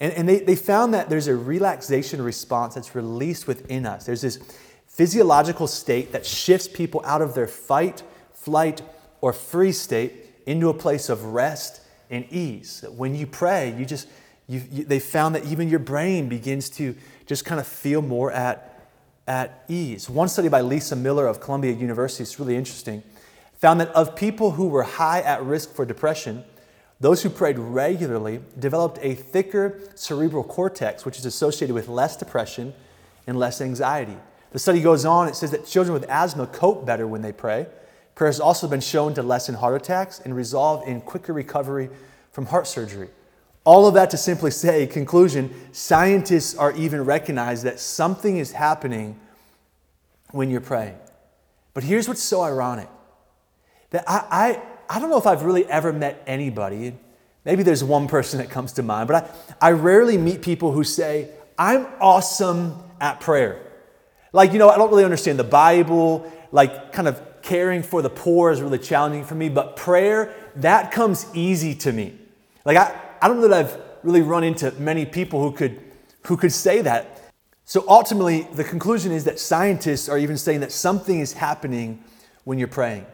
and, 0.00 0.12
and 0.12 0.28
they, 0.28 0.40
they 0.40 0.56
found 0.56 0.94
that 0.94 1.08
there's 1.08 1.28
a 1.28 1.36
relaxation 1.36 2.22
response 2.22 2.74
that's 2.74 2.94
released 2.94 3.46
within 3.46 3.86
us. 3.86 4.06
There's 4.06 4.22
this 4.22 4.38
physiological 4.86 5.66
state 5.66 6.12
that 6.12 6.26
shifts 6.26 6.68
people 6.68 7.02
out 7.04 7.22
of 7.22 7.34
their 7.34 7.46
fight, 7.46 8.02
flight, 8.32 8.82
or 9.20 9.32
freeze 9.32 9.80
state 9.80 10.12
into 10.46 10.68
a 10.68 10.74
place 10.74 11.08
of 11.08 11.26
rest 11.26 11.80
and 12.10 12.26
ease. 12.30 12.84
When 12.96 13.14
you 13.14 13.26
pray, 13.26 13.74
you 13.78 13.86
just, 13.86 14.08
you, 14.48 14.62
you, 14.70 14.84
they 14.84 14.98
found 14.98 15.34
that 15.36 15.44
even 15.44 15.68
your 15.68 15.78
brain 15.78 16.28
begins 16.28 16.70
to 16.70 16.96
just 17.26 17.44
kind 17.44 17.60
of 17.60 17.66
feel 17.66 18.02
more 18.02 18.32
at 18.32 18.66
at 19.30 19.64
ease. 19.68 20.10
One 20.10 20.28
study 20.28 20.48
by 20.48 20.60
Lisa 20.60 20.96
Miller 20.96 21.28
of 21.28 21.40
Columbia 21.40 21.70
University 21.72 22.24
is 22.24 22.40
really 22.40 22.56
interesting. 22.56 23.04
Found 23.60 23.80
that 23.80 23.88
of 23.90 24.16
people 24.16 24.52
who 24.52 24.68
were 24.68 24.82
high 24.82 25.20
at 25.20 25.42
risk 25.42 25.74
for 25.74 25.84
depression, 25.84 26.44
those 26.98 27.22
who 27.22 27.30
prayed 27.30 27.58
regularly 27.58 28.40
developed 28.58 28.98
a 29.02 29.14
thicker 29.14 29.78
cerebral 29.94 30.44
cortex, 30.44 31.04
which 31.04 31.18
is 31.18 31.26
associated 31.26 31.74
with 31.74 31.88
less 31.88 32.16
depression 32.16 32.72
and 33.26 33.38
less 33.38 33.60
anxiety. 33.60 34.16
The 34.52 34.58
study 34.58 34.80
goes 34.80 35.04
on, 35.04 35.28
it 35.28 35.36
says 35.36 35.50
that 35.50 35.66
children 35.66 35.92
with 35.92 36.08
asthma 36.08 36.46
cope 36.46 36.84
better 36.84 37.06
when 37.06 37.22
they 37.22 37.32
pray. 37.32 37.66
Prayer 38.14 38.28
has 38.28 38.40
also 38.40 38.66
been 38.66 38.80
shown 38.80 39.14
to 39.14 39.22
lessen 39.22 39.54
heart 39.54 39.80
attacks 39.80 40.20
and 40.20 40.34
resolve 40.34 40.86
in 40.88 41.00
quicker 41.00 41.32
recovery 41.32 41.88
from 42.32 42.46
heart 42.46 42.66
surgery. 42.66 43.08
All 43.64 43.86
of 43.86 43.94
that 43.94 44.10
to 44.10 44.16
simply 44.16 44.50
say, 44.50 44.86
conclusion, 44.86 45.54
scientists 45.72 46.54
are 46.54 46.72
even 46.72 47.04
recognized 47.04 47.64
that 47.64 47.78
something 47.78 48.38
is 48.38 48.52
happening 48.52 49.20
when 50.30 50.50
you're 50.50 50.60
praying. 50.60 50.96
But 51.74 51.84
here's 51.84 52.08
what's 52.08 52.22
so 52.22 52.40
ironic 52.40 52.88
that 53.90 54.04
I, 54.08 54.24
I, 54.30 54.96
I 54.96 54.98
don't 54.98 55.10
know 55.10 55.18
if 55.18 55.26
I've 55.26 55.42
really 55.42 55.66
ever 55.66 55.92
met 55.92 56.22
anybody, 56.26 56.96
maybe 57.44 57.62
there's 57.62 57.84
one 57.84 58.08
person 58.08 58.38
that 58.38 58.50
comes 58.50 58.72
to 58.74 58.82
mind, 58.82 59.08
but 59.08 59.30
I, 59.60 59.68
I 59.68 59.72
rarely 59.72 60.18
meet 60.18 60.42
people 60.42 60.72
who 60.72 60.84
say, 60.84 61.30
I'm 61.58 61.86
awesome 62.00 62.82
at 63.00 63.20
prayer. 63.20 63.60
Like, 64.32 64.52
you 64.52 64.58
know, 64.58 64.68
I 64.68 64.76
don't 64.76 64.90
really 64.90 65.04
understand 65.04 65.38
the 65.38 65.44
Bible, 65.44 66.30
like, 66.52 66.92
kind 66.92 67.08
of 67.08 67.20
caring 67.42 67.82
for 67.82 68.02
the 68.02 68.10
poor 68.10 68.50
is 68.50 68.60
really 68.60 68.78
challenging 68.78 69.24
for 69.24 69.34
me, 69.34 69.48
but 69.48 69.76
prayer, 69.76 70.34
that 70.56 70.92
comes 70.92 71.26
easy 71.34 71.74
to 71.74 71.92
me. 71.92 72.16
Like, 72.64 72.76
I, 72.76 72.98
I 73.20 73.28
don't 73.28 73.40
know 73.40 73.48
that 73.48 73.66
I've 73.66 73.80
really 74.02 74.22
run 74.22 74.44
into 74.44 74.70
many 74.72 75.04
people 75.06 75.42
who 75.42 75.56
could, 75.56 75.80
who 76.26 76.36
could 76.36 76.52
say 76.52 76.82
that. 76.82 77.32
So 77.64 77.84
ultimately, 77.88 78.48
the 78.54 78.64
conclusion 78.64 79.12
is 79.12 79.24
that 79.24 79.38
scientists 79.38 80.08
are 80.08 80.18
even 80.18 80.36
saying 80.36 80.60
that 80.60 80.72
something 80.72 81.20
is 81.20 81.32
happening 81.32 82.02
when 82.44 82.58
you're 82.58 82.68
praying, 82.68 83.06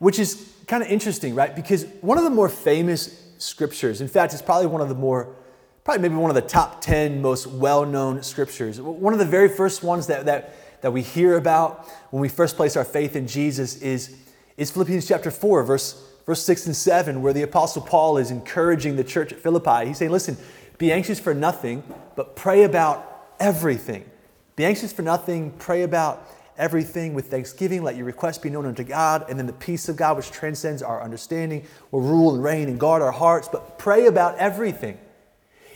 which 0.00 0.18
is 0.18 0.50
kind 0.66 0.82
of 0.82 0.88
interesting, 0.88 1.34
right? 1.34 1.54
Because 1.54 1.84
one 2.00 2.18
of 2.18 2.24
the 2.24 2.30
more 2.30 2.48
famous 2.48 3.28
scriptures, 3.38 4.00
in 4.00 4.08
fact, 4.08 4.32
it's 4.32 4.42
probably 4.42 4.66
one 4.66 4.80
of 4.80 4.88
the 4.88 4.94
more, 4.94 5.36
probably 5.84 6.02
maybe 6.02 6.14
one 6.16 6.30
of 6.30 6.34
the 6.34 6.48
top 6.48 6.80
10 6.80 7.22
most 7.22 7.46
well 7.46 7.86
known 7.86 8.22
scriptures. 8.22 8.80
One 8.80 9.12
of 9.12 9.18
the 9.18 9.26
very 9.26 9.48
first 9.48 9.84
ones 9.84 10.08
that, 10.08 10.24
that, 10.24 10.54
that 10.80 10.92
we 10.92 11.02
hear 11.02 11.36
about 11.36 11.86
when 12.10 12.20
we 12.22 12.30
first 12.30 12.56
place 12.56 12.76
our 12.76 12.84
faith 12.84 13.14
in 13.14 13.28
Jesus 13.28 13.76
is, 13.82 14.16
is 14.56 14.70
Philippians 14.70 15.06
chapter 15.06 15.30
4, 15.30 15.64
verse, 15.64 16.02
verse 16.24 16.42
6 16.42 16.66
and 16.66 16.76
7, 16.76 17.20
where 17.20 17.34
the 17.34 17.42
Apostle 17.42 17.82
Paul 17.82 18.16
is 18.16 18.30
encouraging 18.30 18.96
the 18.96 19.04
church 19.04 19.32
at 19.32 19.38
Philippi. 19.38 19.86
He's 19.86 19.98
saying, 19.98 20.10
Listen, 20.10 20.38
be 20.78 20.90
anxious 20.90 21.20
for 21.20 21.34
nothing, 21.34 21.84
but 22.16 22.36
pray 22.36 22.62
about 22.62 23.34
everything. 23.38 24.10
Be 24.56 24.64
anxious 24.64 24.94
for 24.94 25.02
nothing, 25.02 25.50
pray 25.58 25.82
about 25.82 26.26
everything 26.60 27.14
with 27.14 27.30
thanksgiving. 27.30 27.82
Let 27.82 27.96
your 27.96 28.04
requests 28.04 28.38
be 28.38 28.50
known 28.50 28.66
unto 28.66 28.84
God, 28.84 29.24
and 29.28 29.38
then 29.38 29.46
the 29.46 29.52
peace 29.52 29.88
of 29.88 29.96
God, 29.96 30.16
which 30.16 30.30
transcends 30.30 30.82
our 30.82 31.02
understanding, 31.02 31.66
will 31.90 32.02
rule 32.02 32.34
and 32.34 32.44
reign 32.44 32.68
and 32.68 32.78
guard 32.78 33.02
our 33.02 33.10
hearts. 33.10 33.48
But 33.48 33.78
pray 33.78 34.06
about 34.06 34.36
everything. 34.36 34.98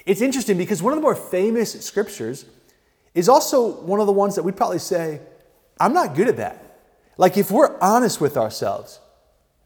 It's 0.07 0.21
interesting 0.21 0.59
because 0.59 0.83
one 0.83 0.93
of 0.93 0.99
the 0.99 1.03
more 1.03 1.17
famous 1.17 1.73
scriptures 1.85 2.45
is 3.15 3.29
also 3.29 3.81
one 3.83 3.99
of 3.99 4.07
the 4.07 4.13
ones 4.13 4.37
that 4.37 4.43
we'd 4.43 4.57
probably 4.57 4.79
say, 4.79 5.21
I'm 5.81 5.95
not 5.95 6.15
good 6.15 6.29
at 6.29 6.37
that. 6.37 6.79
Like, 7.17 7.37
if 7.39 7.51
we're 7.51 7.79
honest 7.81 8.21
with 8.21 8.37
ourselves, 8.37 9.01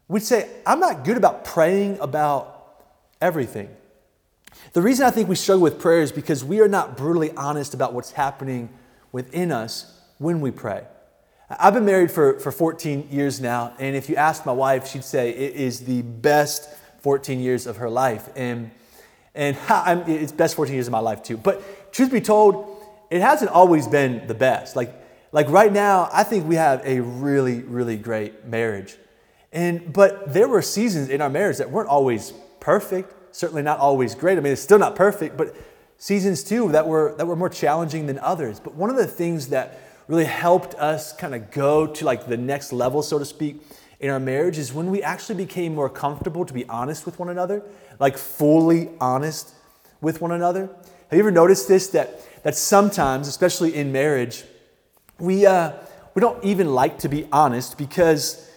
we'd 0.07 0.23
say, 0.23 0.49
I'm 0.65 0.79
not 0.79 1.03
good 1.03 1.17
about 1.17 1.43
praying 1.43 1.99
about 1.99 2.85
everything. 3.21 3.69
The 4.73 4.81
reason 4.81 5.05
I 5.05 5.11
think 5.11 5.27
we 5.27 5.35
struggle 5.35 5.63
with 5.63 5.79
prayer 5.79 6.01
is 6.01 6.11
because 6.11 6.43
we 6.43 6.61
are 6.61 6.67
not 6.67 6.95
brutally 6.95 7.31
honest 7.31 7.73
about 7.73 7.93
what's 7.93 8.11
happening 8.11 8.69
within 9.11 9.51
us 9.51 9.99
when 10.17 10.41
we 10.41 10.51
pray. 10.51 10.83
I've 11.49 11.73
been 11.73 11.85
married 11.85 12.11
for, 12.11 12.39
for 12.39 12.51
14 12.51 13.07
years 13.09 13.41
now, 13.41 13.73
and 13.79 13.95
if 13.95 14.09
you 14.09 14.15
ask 14.15 14.45
my 14.45 14.51
wife, 14.51 14.87
she'd 14.87 15.03
say 15.03 15.31
it 15.31 15.55
is 15.55 15.81
the 15.81 16.01
best 16.01 16.69
14 16.99 17.39
years 17.39 17.65
of 17.65 17.77
her 17.77 17.89
life. 17.89 18.29
And, 18.35 18.71
and 19.33 19.57
I'm, 19.69 19.99
it's 20.07 20.31
best 20.31 20.55
14 20.55 20.73
years 20.73 20.87
of 20.87 20.91
my 20.91 20.99
life 20.99 21.23
too. 21.23 21.37
But 21.37 21.91
truth 21.91 22.11
be 22.11 22.21
told, 22.21 22.83
it 23.09 23.21
hasn't 23.21 23.51
always 23.51 23.87
been 23.87 24.27
the 24.27 24.35
best. 24.35 24.75
Like, 24.75 24.93
like 25.31 25.49
right 25.49 25.73
now, 25.73 26.09
I 26.13 26.23
think 26.23 26.47
we 26.47 26.55
have 26.55 26.81
a 26.85 26.99
really, 26.99 27.61
really 27.61 27.97
great 27.97 28.45
marriage. 28.45 28.95
And, 29.51 29.91
but 29.91 30.33
there 30.33 30.47
were 30.47 30.61
seasons 30.61 31.09
in 31.09 31.21
our 31.21 31.29
marriage 31.29 31.57
that 31.57 31.71
weren't 31.71 31.89
always 31.89 32.31
perfect 32.59 33.15
certainly 33.31 33.61
not 33.61 33.79
always 33.79 34.15
great. 34.15 34.37
I 34.37 34.41
mean, 34.41 34.53
it's 34.53 34.61
still 34.61 34.79
not 34.79 34.95
perfect, 34.95 35.37
but 35.37 35.55
seasons 35.97 36.43
too 36.43 36.71
that 36.71 36.87
were, 36.87 37.15
that 37.17 37.25
were 37.25 37.35
more 37.35 37.49
challenging 37.49 38.07
than 38.07 38.19
others. 38.19 38.59
But 38.59 38.75
one 38.75 38.89
of 38.89 38.95
the 38.95 39.07
things 39.07 39.47
that 39.47 39.79
really 40.09 40.25
helped 40.25 40.73
us 40.75 41.13
kind 41.13 41.35
of 41.35 41.51
go 41.51 41.85
to 41.85 42.03
like 42.03 42.25
the 42.25 42.35
next 42.35 42.73
level, 42.73 43.03
so 43.03 43.19
to 43.19 43.25
speak, 43.25 43.61
in 43.99 44.09
our 44.09 44.19
marriage 44.19 44.57
is 44.57 44.73
when 44.73 44.89
we 44.89 45.03
actually 45.03 45.35
became 45.35 45.75
more 45.75 45.87
comfortable 45.87 46.43
to 46.45 46.53
be 46.53 46.65
honest 46.67 47.05
with 47.05 47.19
one 47.19 47.29
another, 47.29 47.63
like 47.99 48.17
fully 48.17 48.89
honest 48.99 49.53
with 50.01 50.19
one 50.19 50.31
another. 50.31 50.67
Have 51.09 51.17
you 51.17 51.19
ever 51.19 51.31
noticed 51.31 51.67
this? 51.67 51.87
That, 51.89 52.21
that 52.43 52.55
sometimes, 52.55 53.27
especially 53.27 53.75
in 53.75 53.91
marriage, 53.91 54.45
we, 55.19 55.45
uh, 55.45 55.73
we 56.15 56.21
don't 56.21 56.43
even 56.43 56.73
like 56.73 56.97
to 56.99 57.09
be 57.09 57.27
honest 57.31 57.77
because 57.77 58.49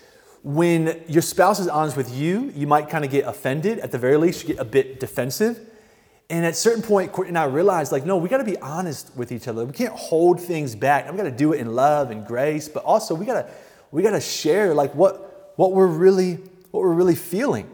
when 0.42 1.02
your 1.06 1.22
spouse 1.22 1.60
is 1.60 1.68
honest 1.68 1.98
with 1.98 2.14
you, 2.14 2.50
you 2.56 2.66
might 2.66 2.88
kind 2.88 3.04
of 3.04 3.10
get 3.10 3.26
offended. 3.26 3.78
At 3.80 3.92
the 3.92 3.98
very 3.98 4.16
least, 4.16 4.42
you 4.42 4.54
get 4.54 4.58
a 4.58 4.64
bit 4.64 5.00
defensive. 5.00 5.60
And 6.32 6.46
at 6.46 6.52
a 6.52 6.56
certain 6.56 6.82
point, 6.82 7.12
Courtney 7.12 7.28
and 7.28 7.38
I 7.38 7.44
realized, 7.44 7.92
like, 7.92 8.06
no, 8.06 8.16
we 8.16 8.30
got 8.30 8.38
to 8.38 8.44
be 8.44 8.58
honest 8.60 9.14
with 9.14 9.32
each 9.32 9.48
other. 9.48 9.66
We 9.66 9.74
can't 9.74 9.92
hold 9.92 10.40
things 10.40 10.74
back. 10.74 11.08
We 11.10 11.14
got 11.14 11.24
to 11.24 11.30
do 11.30 11.52
it 11.52 11.60
in 11.60 11.74
love 11.74 12.10
and 12.10 12.26
grace, 12.26 12.70
but 12.70 12.84
also 12.84 13.14
we 13.14 13.26
got 13.26 13.34
to 13.34 13.50
we 13.90 14.02
got 14.02 14.12
to 14.12 14.20
share 14.20 14.72
like 14.72 14.94
what 14.94 15.52
what 15.56 15.72
we're 15.72 15.86
really 15.86 16.36
what 16.70 16.80
we're 16.80 16.94
really 16.94 17.16
feeling. 17.16 17.70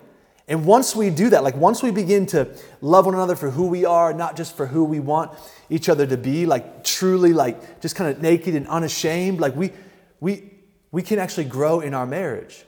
And 0.49 0.67
once 0.67 0.97
we 0.97 1.09
do 1.09 1.31
that, 1.31 1.45
like 1.45 1.55
once 1.55 1.85
we 1.85 1.93
begin 1.93 2.27
to 2.27 2.49
love 2.81 3.07
one 3.07 3.15
another 3.15 3.37
for 3.37 3.49
who 3.49 3.69
we 3.69 3.85
are, 3.85 4.13
not 4.13 4.37
just 4.37 4.57
for 4.57 4.67
who 4.67 4.83
we 4.83 4.99
want 4.99 5.31
each 5.71 5.89
other 5.89 6.05
to 6.09 6.17
be, 6.17 6.45
like 6.45 6.83
truly, 6.83 7.33
like 7.33 7.81
just 7.81 7.95
kind 7.95 8.11
of 8.11 8.21
naked 8.21 8.57
and 8.57 8.67
unashamed, 8.67 9.39
like 9.39 9.55
we 9.55 9.71
we 10.19 10.51
we 10.91 11.03
can 11.03 11.21
actually 11.21 11.45
grow 11.45 11.79
in 11.79 11.95
our 11.95 12.07
marriage, 12.07 12.65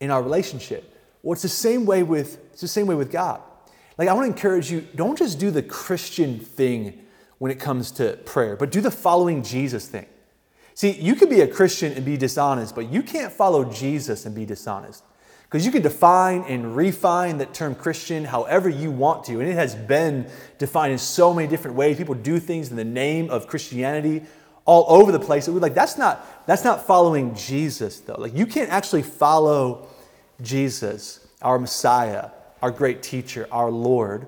in 0.00 0.10
our 0.10 0.22
relationship. 0.22 0.90
Well, 1.22 1.34
it's 1.34 1.42
the 1.42 1.48
same 1.50 1.84
way 1.84 2.02
with 2.02 2.38
it's 2.52 2.62
the 2.62 2.66
same 2.66 2.86
way 2.86 2.94
with 2.94 3.12
God. 3.12 3.42
Like 3.96 4.08
I 4.08 4.12
want 4.12 4.26
to 4.26 4.32
encourage 4.32 4.70
you, 4.70 4.86
don't 4.94 5.18
just 5.18 5.38
do 5.38 5.50
the 5.50 5.62
Christian 5.62 6.38
thing 6.38 7.00
when 7.38 7.50
it 7.50 7.60
comes 7.60 7.90
to 7.92 8.18
prayer, 8.24 8.56
but 8.56 8.70
do 8.70 8.80
the 8.80 8.90
following 8.90 9.42
Jesus 9.42 9.86
thing. 9.86 10.06
See, 10.74 10.90
you 10.90 11.14
can 11.14 11.28
be 11.28 11.40
a 11.40 11.46
Christian 11.46 11.92
and 11.92 12.04
be 12.04 12.16
dishonest, 12.16 12.74
but 12.74 12.90
you 12.90 13.02
can't 13.02 13.32
follow 13.32 13.64
Jesus 13.64 14.26
and 14.26 14.34
be 14.34 14.44
dishonest. 14.44 15.04
Because 15.44 15.64
you 15.64 15.70
can 15.70 15.82
define 15.82 16.42
and 16.48 16.74
refine 16.74 17.38
that 17.38 17.54
term 17.54 17.76
Christian 17.76 18.24
however 18.24 18.68
you 18.68 18.90
want 18.90 19.22
to. 19.26 19.38
And 19.38 19.48
it 19.48 19.54
has 19.54 19.76
been 19.76 20.28
defined 20.58 20.92
in 20.92 20.98
so 20.98 21.32
many 21.32 21.46
different 21.46 21.76
ways. 21.76 21.96
People 21.96 22.16
do 22.16 22.40
things 22.40 22.70
in 22.70 22.76
the 22.76 22.84
name 22.84 23.30
of 23.30 23.46
Christianity 23.46 24.24
all 24.64 24.84
over 24.88 25.12
the 25.12 25.20
place. 25.20 25.46
We're 25.46 25.60
like, 25.60 25.74
that's 25.74 25.96
not, 25.96 26.46
that's 26.46 26.64
not 26.64 26.86
following 26.88 27.36
Jesus, 27.36 28.00
though. 28.00 28.16
Like, 28.18 28.34
you 28.34 28.46
can't 28.46 28.70
actually 28.70 29.02
follow 29.02 29.86
Jesus, 30.42 31.24
our 31.40 31.58
Messiah, 31.60 32.30
our 32.64 32.70
great 32.70 33.02
teacher, 33.02 33.46
our 33.52 33.70
Lord, 33.70 34.26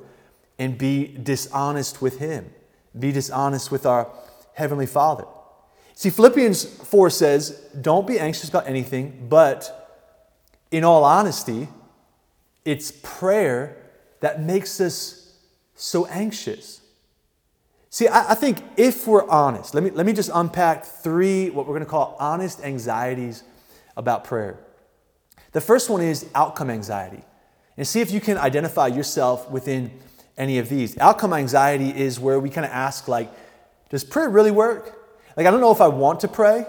and 0.58 0.76
be 0.76 1.06
dishonest 1.06 2.02
with 2.02 2.18
Him, 2.18 2.50
be 2.98 3.10
dishonest 3.10 3.70
with 3.70 3.86
our 3.86 4.10
Heavenly 4.52 4.84
Father. 4.84 5.24
See, 5.94 6.10
Philippians 6.10 6.62
4 6.62 7.08
says, 7.08 7.66
Don't 7.80 8.06
be 8.06 8.18
anxious 8.18 8.50
about 8.50 8.68
anything, 8.68 9.28
but 9.30 10.04
in 10.70 10.84
all 10.84 11.02
honesty, 11.02 11.68
it's 12.66 12.92
prayer 13.02 13.78
that 14.20 14.42
makes 14.42 14.82
us 14.82 15.32
so 15.74 16.04
anxious. 16.04 16.82
See, 17.88 18.06
I, 18.06 18.32
I, 18.32 18.34
think 18.34 18.62
if 18.76 19.06
we're 19.06 19.26
honest, 19.30 19.72
let 19.72 19.82
me, 19.82 19.88
let 19.88 20.04
me 20.04 20.12
just 20.12 20.30
unpack 20.34 20.84
three, 20.84 21.48
what 21.48 21.66
we're 21.66 21.72
going 21.72 21.86
to 21.86 21.90
call 21.90 22.18
honest 22.20 22.60
anxieties 22.62 23.44
about 23.96 24.24
prayer. 24.24 24.58
The 25.52 25.62
first 25.62 25.88
one 25.88 26.02
is 26.02 26.26
outcome 26.34 26.68
anxiety. 26.68 27.22
And 27.76 27.86
see 27.86 28.00
if 28.00 28.10
you 28.10 28.20
can 28.20 28.38
identify 28.38 28.86
yourself 28.86 29.50
within 29.50 29.90
any 30.36 30.58
of 30.58 30.68
these. 30.68 30.96
Outcome 30.98 31.32
anxiety 31.32 31.90
is 31.90 32.18
where 32.18 32.40
we 32.40 32.50
kind 32.50 32.64
of 32.64 32.72
ask, 32.72 33.08
like, 33.08 33.30
does 33.90 34.04
prayer 34.04 34.28
really 34.28 34.50
work? 34.50 34.98
Like, 35.36 35.46
I 35.46 35.50
don't 35.50 35.60
know 35.60 35.72
if 35.72 35.80
I 35.80 35.88
want 35.88 36.20
to 36.20 36.28
pray 36.28 36.66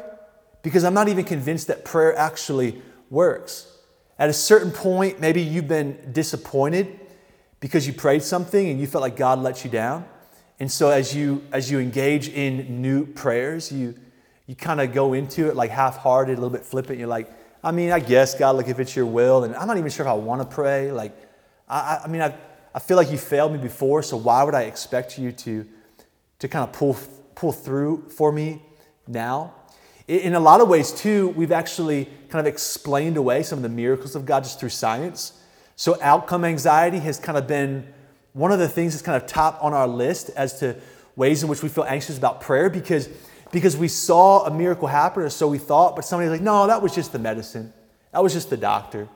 because 0.62 0.84
I'm 0.84 0.94
not 0.94 1.08
even 1.08 1.26
convinced 1.26 1.68
that 1.68 1.86
prayer 1.86 2.16
actually 2.18 2.82
works. 3.10 3.72
At 4.20 4.30
a 4.30 4.34
certain 4.34 4.72
point, 4.72 5.20
maybe 5.20 5.42
you've 5.42 5.68
been 5.68 6.12
disappointed 6.12 7.00
because 7.60 7.88
you 7.88 7.94
prayed 7.94 8.24
something 8.24 8.70
and 8.70 8.80
you 8.80 8.88
felt 8.88 9.02
like 9.02 9.16
God 9.16 9.40
let 9.40 9.64
you 9.64 9.70
down. 9.72 10.06
And 10.60 10.72
so 10.72 10.90
as 10.90 11.16
you 11.16 11.44
as 11.52 11.70
you 11.70 11.80
engage 11.80 12.30
in 12.30 12.82
new 12.82 13.06
prayers, 13.06 13.72
you 13.72 13.96
you 14.48 14.56
kind 14.56 14.82
of 14.82 14.92
go 14.94 15.14
into 15.14 15.48
it 15.50 15.56
like 15.56 15.70
half-hearted, 15.70 16.38
a 16.38 16.42
little 16.42 16.56
bit 16.56 16.66
flippant. 16.66 16.98
You're 16.98 17.08
like, 17.08 17.32
I 17.64 17.72
mean, 17.72 17.92
I 17.92 18.00
guess 18.00 18.36
God, 18.36 18.56
like 18.56 18.68
if 18.68 18.80
it's 18.80 18.96
your 18.96 19.06
will, 19.06 19.44
and 19.44 19.56
I'm 19.56 19.68
not 19.68 19.78
even 19.78 19.90
sure 19.90 20.06
if 20.06 20.10
I 20.10 20.14
want 20.14 20.42
to 20.42 20.48
pray. 20.48 20.92
Like, 20.92 21.16
I, 21.68 22.02
I 22.06 22.08
mean, 22.08 22.22
I, 22.22 22.36
I 22.74 22.80
feel 22.80 22.98
like 22.98 23.12
you 23.12 23.18
failed 23.18 23.52
me 23.52 23.58
before, 23.58 24.04
so 24.04 24.18
why 24.18 24.44
would 24.44 24.56
I 24.56 24.64
expect 24.64 25.18
you 25.18 25.32
to 25.32 25.66
to 26.40 26.48
kind 26.48 26.64
of 26.64 26.74
pull 26.74 26.96
pull 27.36 27.52
through 27.52 28.10
for 28.10 28.32
me 28.32 28.62
now? 29.08 29.54
In 30.08 30.36
a 30.36 30.40
lot 30.40 30.62
of 30.62 30.70
ways, 30.70 30.94
too, 30.94 31.30
we've 31.30 31.52
actually 31.52 32.06
kind 32.30 32.40
of 32.40 32.52
explained 32.52 33.18
away 33.18 33.44
some 33.44 33.60
of 33.60 33.64
the 33.64 33.70
miracles 33.70 34.16
of 34.16 34.26
God 34.26 34.44
just 34.44 34.58
through 34.58 34.70
science. 34.70 35.34
So 35.76 35.98
outcome 36.02 36.46
anxiety 36.46 37.00
has 37.00 37.20
kind 37.20 37.38
of 37.38 37.46
been 37.46 37.94
one 38.32 38.54
of 38.54 38.60
the 38.60 38.70
things 38.70 38.94
that's 38.94 39.02
kind 39.02 39.22
of 39.22 39.28
top 39.28 39.62
on 39.62 39.74
our 39.74 39.88
list 39.88 40.30
as 40.38 40.60
to 40.60 40.78
ways 41.18 41.44
in 41.44 41.50
which 41.50 41.62
we 41.62 41.68
feel 41.68 41.84
anxious 41.84 42.18
about 42.18 42.40
prayer 42.40 42.70
because, 42.70 43.10
because 43.52 43.78
we 43.78 43.88
saw 43.88 44.46
a 44.46 44.52
miracle 44.52 44.88
happen 44.88 45.24
or 45.24 45.30
so 45.30 45.48
we 45.48 45.58
thought, 45.58 45.96
but 45.96 46.06
somebody's 46.06 46.32
like, 46.32 46.42
no, 46.42 46.68
that 46.68 46.82
was 46.82 46.94
just 46.94 47.12
the 47.12 47.20
medicine. 47.20 47.74
That 48.12 48.24
was 48.24 48.34
just 48.34 48.50
the 48.50 48.58
doctor. 48.58 49.08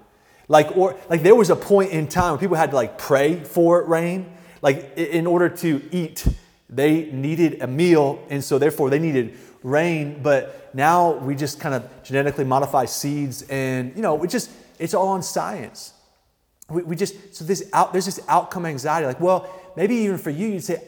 Like, 0.48 0.76
or 0.76 0.98
like 1.10 1.24
there 1.24 1.36
was 1.36 1.50
a 1.50 1.56
point 1.56 1.92
in 1.92 2.08
time 2.08 2.32
when 2.32 2.40
people 2.40 2.58
had 2.58 2.72
to 2.72 2.76
like 2.76 2.98
pray 2.98 3.44
for 3.44 3.84
rain. 3.84 4.32
Like 4.62 4.98
in 4.98 5.26
order 5.26 5.50
to 5.50 5.82
eat, 5.92 6.28
they 6.70 7.12
needed 7.12 7.62
a 7.62 7.68
meal, 7.68 8.24
and 8.30 8.44
so 8.44 8.60
therefore 8.60 8.90
they 8.90 9.00
needed 9.00 9.38
rain. 9.64 10.22
But 10.22 10.70
now 10.74 11.14
we 11.14 11.36
just 11.36 11.60
kind 11.60 11.74
of 11.76 11.90
genetically 12.04 12.44
modify 12.44 12.86
seeds, 12.86 13.44
and 13.44 13.96
you 13.96 14.02
know, 14.02 14.22
it 14.24 14.30
just 14.30 14.52
it's 14.78 14.94
all 14.94 15.10
on 15.10 15.24
science. 15.24 15.94
We, 16.70 16.84
we 16.84 16.96
just, 16.96 17.36
so 17.36 17.44
this 17.44 17.70
out, 17.74 17.92
there's 17.92 18.06
this 18.06 18.20
outcome 18.28 18.66
anxiety. 18.66 19.06
Like, 19.06 19.20
well, 19.20 19.50
maybe 19.76 19.96
even 19.96 20.18
for 20.18 20.30
you, 20.30 20.48
you'd 20.48 20.64
say, 20.64 20.82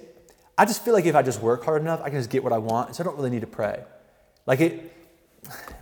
I 0.57 0.65
just 0.65 0.83
feel 0.83 0.93
like 0.93 1.05
if 1.05 1.15
I 1.15 1.22
just 1.22 1.41
work 1.41 1.63
hard 1.65 1.81
enough, 1.81 2.01
I 2.01 2.10
can 2.10 2.19
just 2.19 2.29
get 2.29 2.43
what 2.43 2.53
I 2.53 2.57
want. 2.57 2.95
So 2.95 3.03
I 3.03 3.05
don't 3.05 3.17
really 3.17 3.29
need 3.29 3.41
to 3.41 3.48
pray. 3.48 3.83
Like 4.45 4.62
it, 4.62 4.93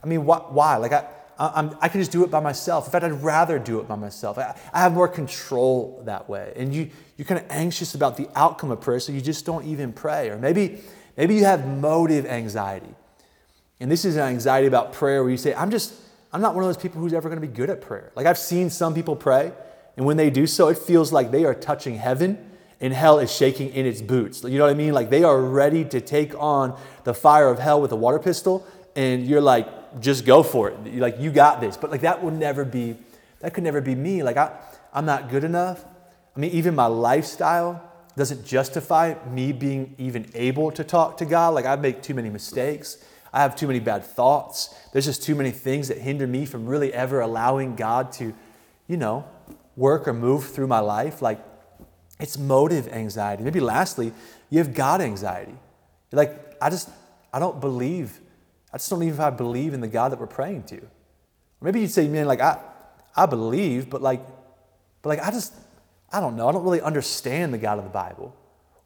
I 0.04 0.08
mean, 0.08 0.22
wh- 0.22 0.54
why? 0.54 0.78
Like 0.78 0.94
I, 0.94 1.08
I, 1.38 1.70
I, 1.82 1.90
can 1.90 2.00
just 2.00 2.12
do 2.12 2.24
it 2.24 2.32
by 2.32 2.40
myself. 2.40 2.86
In 2.86 2.92
fact, 2.92 3.04
I'd 3.04 3.24
rather 3.24 3.60
do 3.60 3.80
it 3.80 3.88
by 3.88 3.96
myself. 3.96 4.38
I, 4.38 4.56
I 4.72 4.82
have 4.82 4.94
more 4.94 5.08
control 5.08 6.02
that 6.06 6.30
way. 6.30 6.54
And 6.56 6.74
you, 6.74 6.90
you're 7.18 7.26
kind 7.26 7.42
of 7.42 7.48
anxious 7.50 7.96
about 7.96 8.16
the 8.16 8.30
outcome 8.36 8.72
of 8.72 8.80
prayer, 8.80 9.00
so 9.00 9.12
you 9.12 9.22
just 9.22 9.46
don't 9.46 9.66
even 9.66 9.92
pray. 9.92 10.30
Or 10.30 10.38
maybe, 10.38 10.82
Maybe 11.18 11.36
you 11.36 11.46
have 11.46 11.68
motive 11.68 12.26
anxiety. 12.26 12.94
And 13.80 13.92
this 13.92 14.06
is 14.06 14.16
an 14.16 14.24
anxiety 14.24 14.68
about 14.68 14.94
prayer 14.94 15.24
where 15.24 15.32
you 15.32 15.38
say, 15.38 15.54
I'm 15.54 15.72
just, 15.72 15.94
I'm 16.32 16.42
not 16.42 16.56
one 16.56 16.64
of 16.64 16.68
those 16.68 16.82
people 16.82 17.02
who's 17.02 17.14
ever 17.14 17.30
going 17.30 17.42
to 17.42 17.48
be 17.48 17.54
good 17.54 17.70
at 17.70 17.82
prayer. 17.82 18.12
Like 18.16 18.26
I've 18.26 18.38
seen 18.38 18.70
some 18.70 18.94
people 18.94 19.16
pray, 19.16 19.52
and 19.98 20.06
when 20.06 20.18
they 20.18 20.30
do 20.30 20.48
so, 20.48 20.70
it 20.70 20.78
feels 20.78 21.12
like 21.12 21.32
they 21.32 21.46
are 21.46 21.54
touching 21.54 21.96
heaven 21.96 22.51
and 22.82 22.92
hell 22.94 23.20
is 23.20 23.32
shaking 23.32 23.70
in 23.70 23.86
its 23.86 24.02
boots. 24.02 24.44
You 24.44 24.58
know 24.58 24.66
what 24.66 24.72
I 24.72 24.74
mean? 24.74 24.94
Like 24.94 25.10
they 25.10 25.24
are 25.24 25.40
ready 25.40 25.86
to 25.86 26.02
take 26.02 26.38
on 26.38 26.78
the 27.04 27.14
fire 27.14 27.48
of 27.48 27.60
hell 27.60 27.80
with 27.80 27.92
a 27.92 27.96
water 27.96 28.20
pistol, 28.20 28.66
and 28.96 29.26
you're 29.26 29.42
like, 29.42 30.02
just 30.02 30.26
go 30.26 30.42
for 30.44 30.70
it. 30.70 30.78
You're 30.86 31.02
like, 31.02 31.20
you 31.20 31.32
got 31.32 31.62
this. 31.62 31.78
But 31.78 31.92
like 31.92 32.02
that 32.02 32.24
will 32.24 32.32
never 32.32 32.66
be, 32.66 32.96
that 33.40 33.54
could 33.54 33.64
never 33.64 33.82
be 33.82 33.96
me. 33.96 34.24
Like 34.24 34.38
I, 34.38 34.58
I'm 34.94 35.06
not 35.06 35.30
good 35.30 35.44
enough. 35.44 35.86
I 36.36 36.40
mean, 36.40 36.52
even 36.52 36.76
my 36.76 36.88
lifestyle 36.88 37.88
doesn't 38.18 38.46
justify 38.46 39.16
me 39.30 39.52
being 39.52 39.96
even 39.98 40.30
able 40.34 40.72
to 40.72 40.84
talk 40.84 41.18
to 41.18 41.26
God. 41.26 41.50
Like 41.54 41.66
I 41.66 41.76
make 41.76 42.02
too 42.02 42.14
many 42.14 42.30
mistakes. 42.30 42.98
I 43.34 43.42
have 43.42 43.56
too 43.56 43.68
many 43.68 43.80
bad 43.80 44.04
thoughts. 44.04 44.74
There's 44.92 45.06
just 45.06 45.24
too 45.24 45.36
many 45.36 45.52
things 45.52 45.88
that 45.88 45.98
hinder 45.98 46.28
me 46.28 46.46
from 46.46 46.66
really 46.66 46.94
ever 46.94 47.22
allowing 47.22 47.76
God 47.76 48.12
to, 48.14 48.34
you 48.88 48.98
know, 48.98 49.26
work 49.78 50.08
or 50.08 50.14
move 50.14 50.50
through 50.50 50.68
my 50.68 50.80
life. 50.80 51.22
Like 51.22 51.40
it's 52.22 52.38
motive 52.38 52.88
anxiety. 52.88 53.44
Maybe 53.44 53.60
lastly, 53.60 54.14
you 54.50 54.60
have 54.60 54.74
God 54.74 55.02
anxiety. 55.02 55.56
You're 56.12 56.18
like, 56.18 56.56
I 56.62 56.70
just, 56.70 56.90
I 57.34 57.40
don't 57.40 57.60
believe, 57.60 58.20
I 58.72 58.78
just 58.78 58.90
don't 58.90 59.04
even 59.04 59.20
I 59.20 59.32
believe 59.32 59.74
in 59.74 59.82
the 59.82 59.88
God 59.88 60.12
that 60.12 60.20
we're 60.20 60.28
praying 60.28 60.64
to. 60.64 60.78
Or 60.78 61.64
maybe 61.64 61.82
you'd 61.82 61.92
say, 61.92 62.08
man, 62.08 62.28
like 62.28 62.42
I, 62.42 62.60
I 63.16 63.26
believe, 63.26 63.90
but 63.90 64.02
like, 64.02 64.22
but 65.02 65.10
like 65.10 65.20
I 65.20 65.32
just, 65.32 65.54
I 66.12 66.20
don't 66.20 66.36
know. 66.36 66.48
I 66.48 66.52
don't 66.52 66.64
really 66.64 66.82
understand 66.82 67.54
the 67.54 67.58
God 67.58 67.78
of 67.78 67.86
the 67.86 67.90
Bible. 67.90 68.36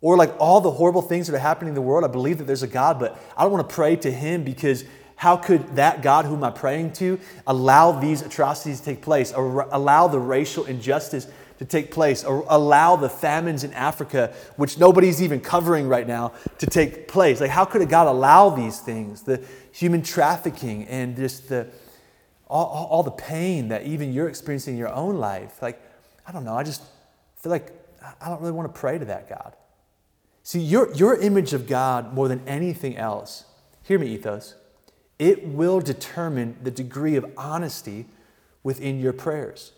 Or 0.02 0.16
like 0.16 0.34
all 0.40 0.62
the 0.62 0.72
horrible 0.72 1.02
things 1.02 1.28
that 1.28 1.36
are 1.36 1.40
happening 1.40 1.70
in 1.70 1.76
the 1.76 1.82
world, 1.82 2.04
I 2.04 2.08
believe 2.08 2.38
that 2.38 2.46
there's 2.46 2.64
a 2.64 2.68
God, 2.68 3.00
but 3.00 3.20
I 3.36 3.44
don't 3.44 3.52
want 3.52 3.68
to 3.68 3.76
pray 3.76 3.96
to 3.98 4.12
Him 4.12 4.44
because 4.44 4.86
how 5.16 5.38
could 5.38 5.78
that 5.78 6.02
God 6.02 6.26
whom 6.26 6.44
I'm 6.44 6.54
praying 6.54 6.94
to 6.94 7.20
allow 7.48 7.94
these 7.94 8.22
atrocities 8.22 8.80
to 8.80 8.86
take 8.86 9.02
place, 9.02 9.34
allow 9.34 10.08
the 10.08 10.20
racial 10.20 10.66
injustice 10.66 11.28
to 11.60 11.66
take 11.66 11.92
place, 11.92 12.24
or 12.24 12.46
allow 12.50 12.96
the 12.96 13.10
famines 13.10 13.64
in 13.64 13.74
Africa, 13.74 14.34
which 14.58 14.78
nobody's 14.78 15.22
even 15.22 15.40
covering 15.40 15.88
right 15.88 16.08
now, 16.08 16.34
to 16.58 16.66
take 16.66 17.08
place? 17.08 17.40
Like, 17.40 17.52
how 17.52 17.66
could 17.66 17.88
God 17.90 18.08
allow 18.08 18.50
these 18.50 18.80
things? 18.80 19.22
The 19.22 19.44
human 19.72 20.02
trafficking 20.02 20.86
and 20.88 21.16
just 21.16 21.50
the 21.50 21.68
all, 22.48 22.88
all 22.90 23.04
the 23.04 23.12
pain 23.12 23.70
that 23.70 23.86
even 23.86 24.14
you're 24.14 24.30
experiencing 24.30 24.76
in 24.76 24.80
your 24.80 24.94
own 24.94 25.18
life. 25.18 25.62
Like, 25.62 25.82
I 26.28 26.32
don't 26.32 26.44
know, 26.44 26.56
I 26.56 26.64
just 26.64 26.82
feel 27.38 27.52
like 27.52 27.72
I 28.22 28.30
don't 28.30 28.40
really 28.42 28.54
want 28.54 28.74
to 28.74 28.80
pray 28.80 28.98
to 28.98 29.06
that 29.06 29.30
God. 29.30 29.56
See, 30.44 30.60
your, 30.60 30.94
your 30.94 31.20
image 31.20 31.54
of 31.54 31.68
God, 31.68 32.14
more 32.14 32.28
than 32.28 32.48
anything 32.48 32.98
else, 32.98 33.46
hear 33.82 33.98
me, 33.98 34.08
ethos, 34.14 34.56
it 35.18 35.48
will 35.48 35.80
determine 35.80 36.58
the 36.62 36.70
degree 36.70 37.16
of 37.16 37.26
honesty 37.36 38.06
within 38.62 39.00
your 39.00 39.14
prayers. 39.14 39.72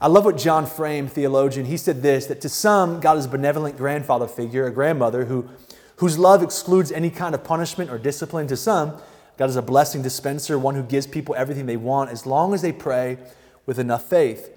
I 0.00 0.06
love 0.06 0.24
what 0.24 0.38
John 0.38 0.64
Frame, 0.64 1.08
theologian, 1.08 1.66
he 1.66 1.76
said 1.76 2.02
this 2.02 2.26
that 2.26 2.40
to 2.42 2.48
some, 2.48 3.00
God 3.00 3.18
is 3.18 3.24
a 3.24 3.28
benevolent 3.28 3.76
grandfather 3.76 4.28
figure, 4.28 4.66
a 4.66 4.70
grandmother 4.70 5.24
who, 5.24 5.48
whose 5.96 6.16
love 6.16 6.42
excludes 6.42 6.92
any 6.92 7.10
kind 7.10 7.34
of 7.34 7.42
punishment 7.42 7.90
or 7.90 7.98
discipline. 7.98 8.46
To 8.46 8.56
some, 8.56 8.96
God 9.36 9.50
is 9.50 9.56
a 9.56 9.62
blessing 9.62 10.02
dispenser, 10.02 10.58
one 10.58 10.76
who 10.76 10.84
gives 10.84 11.06
people 11.06 11.34
everything 11.36 11.66
they 11.66 11.76
want 11.76 12.10
as 12.10 12.26
long 12.26 12.54
as 12.54 12.62
they 12.62 12.72
pray 12.72 13.18
with 13.66 13.78
enough 13.78 14.08
faith. 14.08 14.50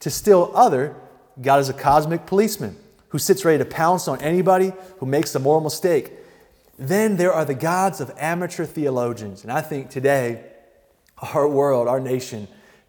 To 0.00 0.10
still 0.10 0.52
other, 0.54 0.94
God 1.40 1.60
is 1.60 1.70
a 1.70 1.74
cosmic 1.74 2.26
policeman 2.26 2.76
who 3.08 3.18
sits 3.18 3.46
ready 3.46 3.58
to 3.58 3.64
pounce 3.64 4.08
on 4.08 4.20
anybody 4.20 4.72
who 4.98 5.06
makes 5.06 5.34
a 5.34 5.38
moral 5.38 5.62
mistake. 5.62 6.12
Then 6.78 7.16
there 7.16 7.32
are 7.32 7.46
the 7.46 7.54
gods 7.54 8.02
of 8.02 8.12
amateur 8.18 8.66
theologians. 8.66 9.42
And 9.42 9.50
I 9.50 9.62
think 9.62 9.88
today, 9.88 10.44
our 11.32 11.48
world, 11.48 11.88
our 11.88 12.00
nation, 12.00 12.46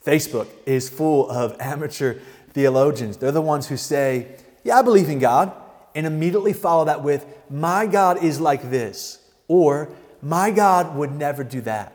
Facebook 0.08 0.48
is 0.66 0.88
full 0.88 1.30
of 1.30 1.58
amateur 1.60 2.20
theologians. 2.52 3.18
They're 3.18 3.34
the 3.34 3.42
ones 3.42 3.68
who 3.68 3.76
say, 3.76 4.38
Yeah, 4.64 4.80
I 4.80 4.82
believe 4.82 5.10
in 5.10 5.20
God, 5.20 5.52
and 5.94 6.08
immediately 6.08 6.54
follow 6.54 6.86
that 6.86 7.04
with, 7.04 7.26
My 7.50 7.86
God 7.86 8.24
is 8.24 8.40
like 8.40 8.72
this, 8.72 9.20
or 9.50 9.90
My 10.22 10.50
God 10.50 10.96
would 10.96 11.12
never 11.12 11.44
do 11.44 11.60
that. 11.62 11.94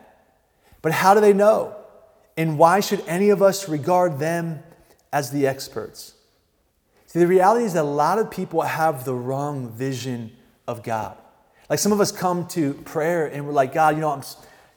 But 0.83 0.91
how 0.91 1.15
do 1.15 1.21
they 1.21 1.33
know? 1.33 1.75
And 2.37 2.59
why 2.59 2.81
should 2.81 3.03
any 3.07 3.31
of 3.31 3.41
us 3.41 3.67
regard 3.67 4.19
them 4.19 4.61
as 5.11 5.31
the 5.31 5.47
experts? 5.47 6.13
See, 7.07 7.19
the 7.19 7.27
reality 7.27 7.65
is 7.65 7.73
that 7.73 7.83
a 7.83 7.83
lot 7.83 8.19
of 8.19 8.29
people 8.29 8.61
have 8.61 9.05
the 9.05 9.13
wrong 9.15 9.71
vision 9.71 10.31
of 10.67 10.83
God. 10.83 11.17
Like 11.67 11.79
some 11.79 11.91
of 11.91 11.99
us 11.99 12.11
come 12.11 12.47
to 12.49 12.73
prayer 12.73 13.25
and 13.25 13.47
we're 13.47 13.53
like, 13.53 13.73
God, 13.73 13.95
you 13.95 14.01
know, 14.01 14.11
I'm, 14.11 14.23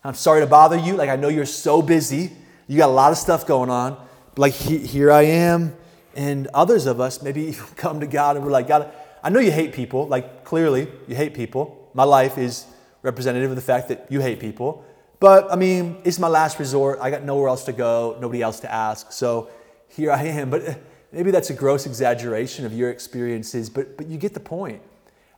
I'm 0.05 0.15
sorry 0.15 0.41
to 0.41 0.47
bother 0.47 0.79
you. 0.79 0.95
Like, 0.95 1.11
I 1.11 1.17
know 1.17 1.29
you're 1.29 1.45
so 1.45 1.83
busy. 1.83 2.33
You 2.67 2.77
got 2.79 2.89
a 2.89 2.93
lot 2.93 3.13
of 3.13 3.19
stuff 3.19 3.47
going 3.47 3.71
on. 3.71 4.05
Like, 4.37 4.53
he, 4.53 4.79
here 4.79 5.11
I 5.11 5.23
am. 5.23 5.77
And 6.15 6.49
others 6.49 6.87
of 6.87 7.01
us 7.01 7.23
maybe 7.23 7.53
come 7.77 8.01
to 8.01 8.07
God 8.07 8.37
and 8.37 8.45
we're 8.45 8.53
like, 8.53 8.69
God, 8.69 8.93
I 9.23 9.31
know 9.31 9.41
you 9.41 9.53
hate 9.53 9.73
people. 9.73 10.07
Like, 10.07 10.45
clearly, 10.45 10.89
you 11.07 11.15
hate 11.15 11.35
people. 11.35 11.91
My 11.95 12.05
life 12.05 12.39
is 12.39 12.67
representative 13.03 13.51
of 13.51 13.57
the 13.57 13.63
fact 13.63 13.89
that 13.89 14.07
you 14.11 14.21
hate 14.21 14.41
people. 14.41 14.85
But 15.21 15.51
I 15.51 15.57
mean, 15.57 15.99
it's 16.05 16.19
my 16.19 16.29
last 16.29 16.59
resort. 16.59 16.99
I 17.01 17.11
got 17.11 17.23
nowhere 17.23 17.49
else 17.49 17.65
to 17.65 17.73
go, 17.73 18.19
nobody 18.21 18.43
else 18.43 18.61
to 18.61 18.73
ask. 18.73 19.13
So 19.13 19.49
here 19.89 20.13
I 20.13 20.25
am. 20.25 20.51
But 20.57 20.79
Maybe 21.13 21.31
that's 21.31 21.49
a 21.49 21.55
gross 21.55 21.87
exaggeration 21.87 22.67
of 22.67 22.73
your 22.73 22.91
experiences, 22.91 23.71
but, 23.71 23.97
but 23.97 24.07
you 24.07 24.19
get 24.19 24.35
the 24.35 24.41
point. 24.41 24.83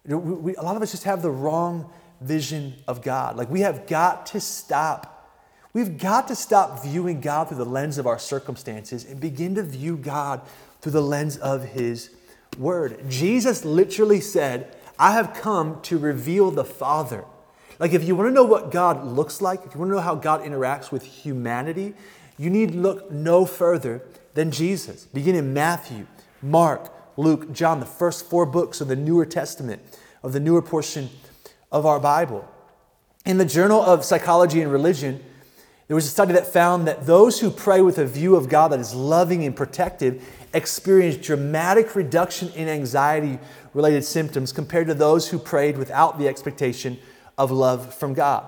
We, 0.04 0.16
we, 0.16 0.56
a 0.56 0.62
lot 0.62 0.76
of 0.76 0.82
us 0.82 0.90
just 0.90 1.04
have 1.04 1.22
the 1.22 1.30
wrong 1.30 1.92
vision 2.20 2.74
of 2.88 3.02
God. 3.02 3.36
Like 3.36 3.48
we 3.48 3.60
have 3.60 3.86
got 3.86 4.26
to 4.26 4.40
stop. 4.40 5.14
We've 5.72 5.98
got 5.98 6.28
to 6.28 6.34
stop 6.34 6.82
viewing 6.82 7.20
God 7.20 7.48
through 7.48 7.58
the 7.58 7.66
lens 7.66 7.98
of 7.98 8.06
our 8.06 8.18
circumstances 8.18 9.04
and 9.04 9.20
begin 9.20 9.54
to 9.56 9.62
view 9.62 9.96
God 9.96 10.40
through 10.80 10.92
the 10.92 11.02
lens 11.02 11.36
of 11.36 11.64
His 11.64 12.10
Word. 12.58 13.08
Jesus 13.08 13.64
literally 13.64 14.20
said, 14.20 14.74
I 14.98 15.12
have 15.12 15.34
come 15.34 15.80
to 15.82 15.98
reveal 15.98 16.50
the 16.50 16.64
Father. 16.64 17.24
Like, 17.78 17.92
if 17.92 18.02
you 18.02 18.16
want 18.16 18.28
to 18.28 18.34
know 18.34 18.44
what 18.44 18.72
God 18.72 19.04
looks 19.04 19.40
like, 19.40 19.64
if 19.64 19.74
you 19.74 19.80
want 19.80 19.90
to 19.90 19.96
know 19.96 20.02
how 20.02 20.16
God 20.16 20.42
interacts 20.42 20.90
with 20.90 21.04
humanity, 21.04 21.94
you 22.36 22.50
need 22.50 22.74
look 22.74 23.10
no 23.10 23.44
further 23.44 24.02
than 24.34 24.50
Jesus. 24.50 25.04
Begin 25.04 25.36
in 25.36 25.52
Matthew, 25.52 26.06
Mark, 26.42 26.92
Luke, 27.16 27.52
John, 27.52 27.80
the 27.80 27.86
first 27.86 28.28
four 28.28 28.46
books 28.46 28.80
of 28.80 28.88
the 28.88 28.96
Newer 28.96 29.26
Testament, 29.26 29.82
of 30.22 30.32
the 30.32 30.40
newer 30.40 30.62
portion 30.62 31.10
of 31.70 31.86
our 31.86 32.00
Bible. 32.00 32.48
In 33.24 33.38
the 33.38 33.44
Journal 33.44 33.80
of 33.82 34.04
Psychology 34.04 34.62
and 34.62 34.72
Religion, 34.72 35.22
there 35.88 35.94
was 35.94 36.04
a 36.04 36.10
study 36.10 36.34
that 36.34 36.46
found 36.46 36.86
that 36.86 37.06
those 37.06 37.40
who 37.40 37.50
pray 37.50 37.80
with 37.80 37.96
a 37.96 38.04
view 38.04 38.36
of 38.36 38.50
God 38.50 38.68
that 38.68 38.78
is 38.78 38.94
loving 38.94 39.44
and 39.44 39.56
protective 39.56 40.22
experience 40.52 41.16
dramatic 41.16 41.96
reduction 41.96 42.50
in 42.50 42.68
anxiety 42.68 43.38
related 43.72 44.04
symptoms 44.04 44.52
compared 44.52 44.86
to 44.88 44.94
those 44.94 45.30
who 45.30 45.38
prayed 45.38 45.78
without 45.78 46.18
the 46.18 46.28
expectation 46.28 46.98
of 47.38 47.50
love 47.50 47.94
from 47.94 48.12
God. 48.12 48.46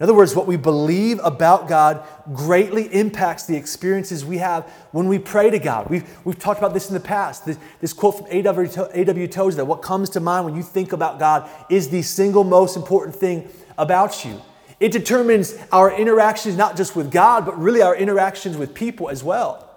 In 0.00 0.04
other 0.04 0.14
words, 0.14 0.34
what 0.34 0.46
we 0.46 0.56
believe 0.56 1.20
about 1.22 1.68
God 1.68 2.02
greatly 2.32 2.84
impacts 2.92 3.44
the 3.44 3.54
experiences 3.54 4.24
we 4.24 4.38
have 4.38 4.64
when 4.92 5.08
we 5.08 5.18
pray 5.18 5.50
to 5.50 5.58
God. 5.58 5.90
We've, 5.90 6.08
we've 6.24 6.38
talked 6.38 6.58
about 6.58 6.72
this 6.72 6.88
in 6.88 6.94
the 6.94 7.00
past. 7.00 7.44
This, 7.44 7.58
this 7.80 7.92
quote 7.92 8.18
from 8.18 8.26
A.W. 8.30 9.28
Tozer 9.28 9.58
that 9.58 9.66
what 9.66 9.82
comes 9.82 10.08
to 10.10 10.20
mind 10.20 10.46
when 10.46 10.56
you 10.56 10.62
think 10.62 10.92
about 10.92 11.18
God 11.18 11.48
is 11.70 11.90
the 11.90 12.02
single 12.02 12.44
most 12.44 12.76
important 12.76 13.14
thing 13.14 13.48
about 13.76 14.24
you. 14.24 14.40
It 14.82 14.90
determines 14.90 15.56
our 15.70 15.96
interactions 15.96 16.56
not 16.56 16.76
just 16.76 16.96
with 16.96 17.12
God, 17.12 17.46
but 17.46 17.56
really 17.56 17.82
our 17.82 17.94
interactions 17.94 18.56
with 18.56 18.74
people 18.74 19.08
as 19.08 19.22
well. 19.22 19.68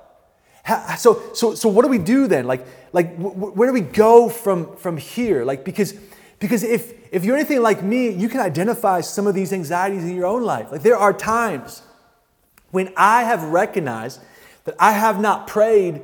So, 0.97 1.21
so, 1.35 1.53
so 1.53 1.69
what 1.69 1.83
do 1.83 1.89
we 1.89 1.99
do 1.99 2.25
then? 2.25 2.47
Like, 2.47 2.65
like 2.91 3.15
where 3.17 3.69
do 3.69 3.73
we 3.73 3.81
go 3.81 4.29
from, 4.29 4.75
from 4.77 4.97
here? 4.97 5.45
Like, 5.45 5.63
because 5.63 5.93
because 6.39 6.63
if, 6.63 7.13
if 7.13 7.23
you're 7.23 7.35
anything 7.35 7.61
like 7.61 7.83
me, 7.83 8.09
you 8.09 8.27
can 8.27 8.39
identify 8.39 9.01
some 9.01 9.27
of 9.27 9.35
these 9.35 9.53
anxieties 9.53 10.03
in 10.03 10.15
your 10.15 10.25
own 10.25 10.43
life. 10.43 10.71
Like 10.71 10.81
there 10.81 10.97
are 10.97 11.13
times 11.13 11.83
when 12.71 12.91
I 12.97 13.23
have 13.23 13.43
recognized 13.43 14.19
that 14.63 14.75
I 14.79 14.91
have 14.93 15.21
not 15.21 15.45
prayed 15.45 16.01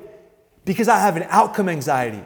because 0.63 0.87
I 0.87 0.99
have 0.99 1.17
an 1.17 1.25
outcome 1.29 1.67
anxiety, 1.67 2.23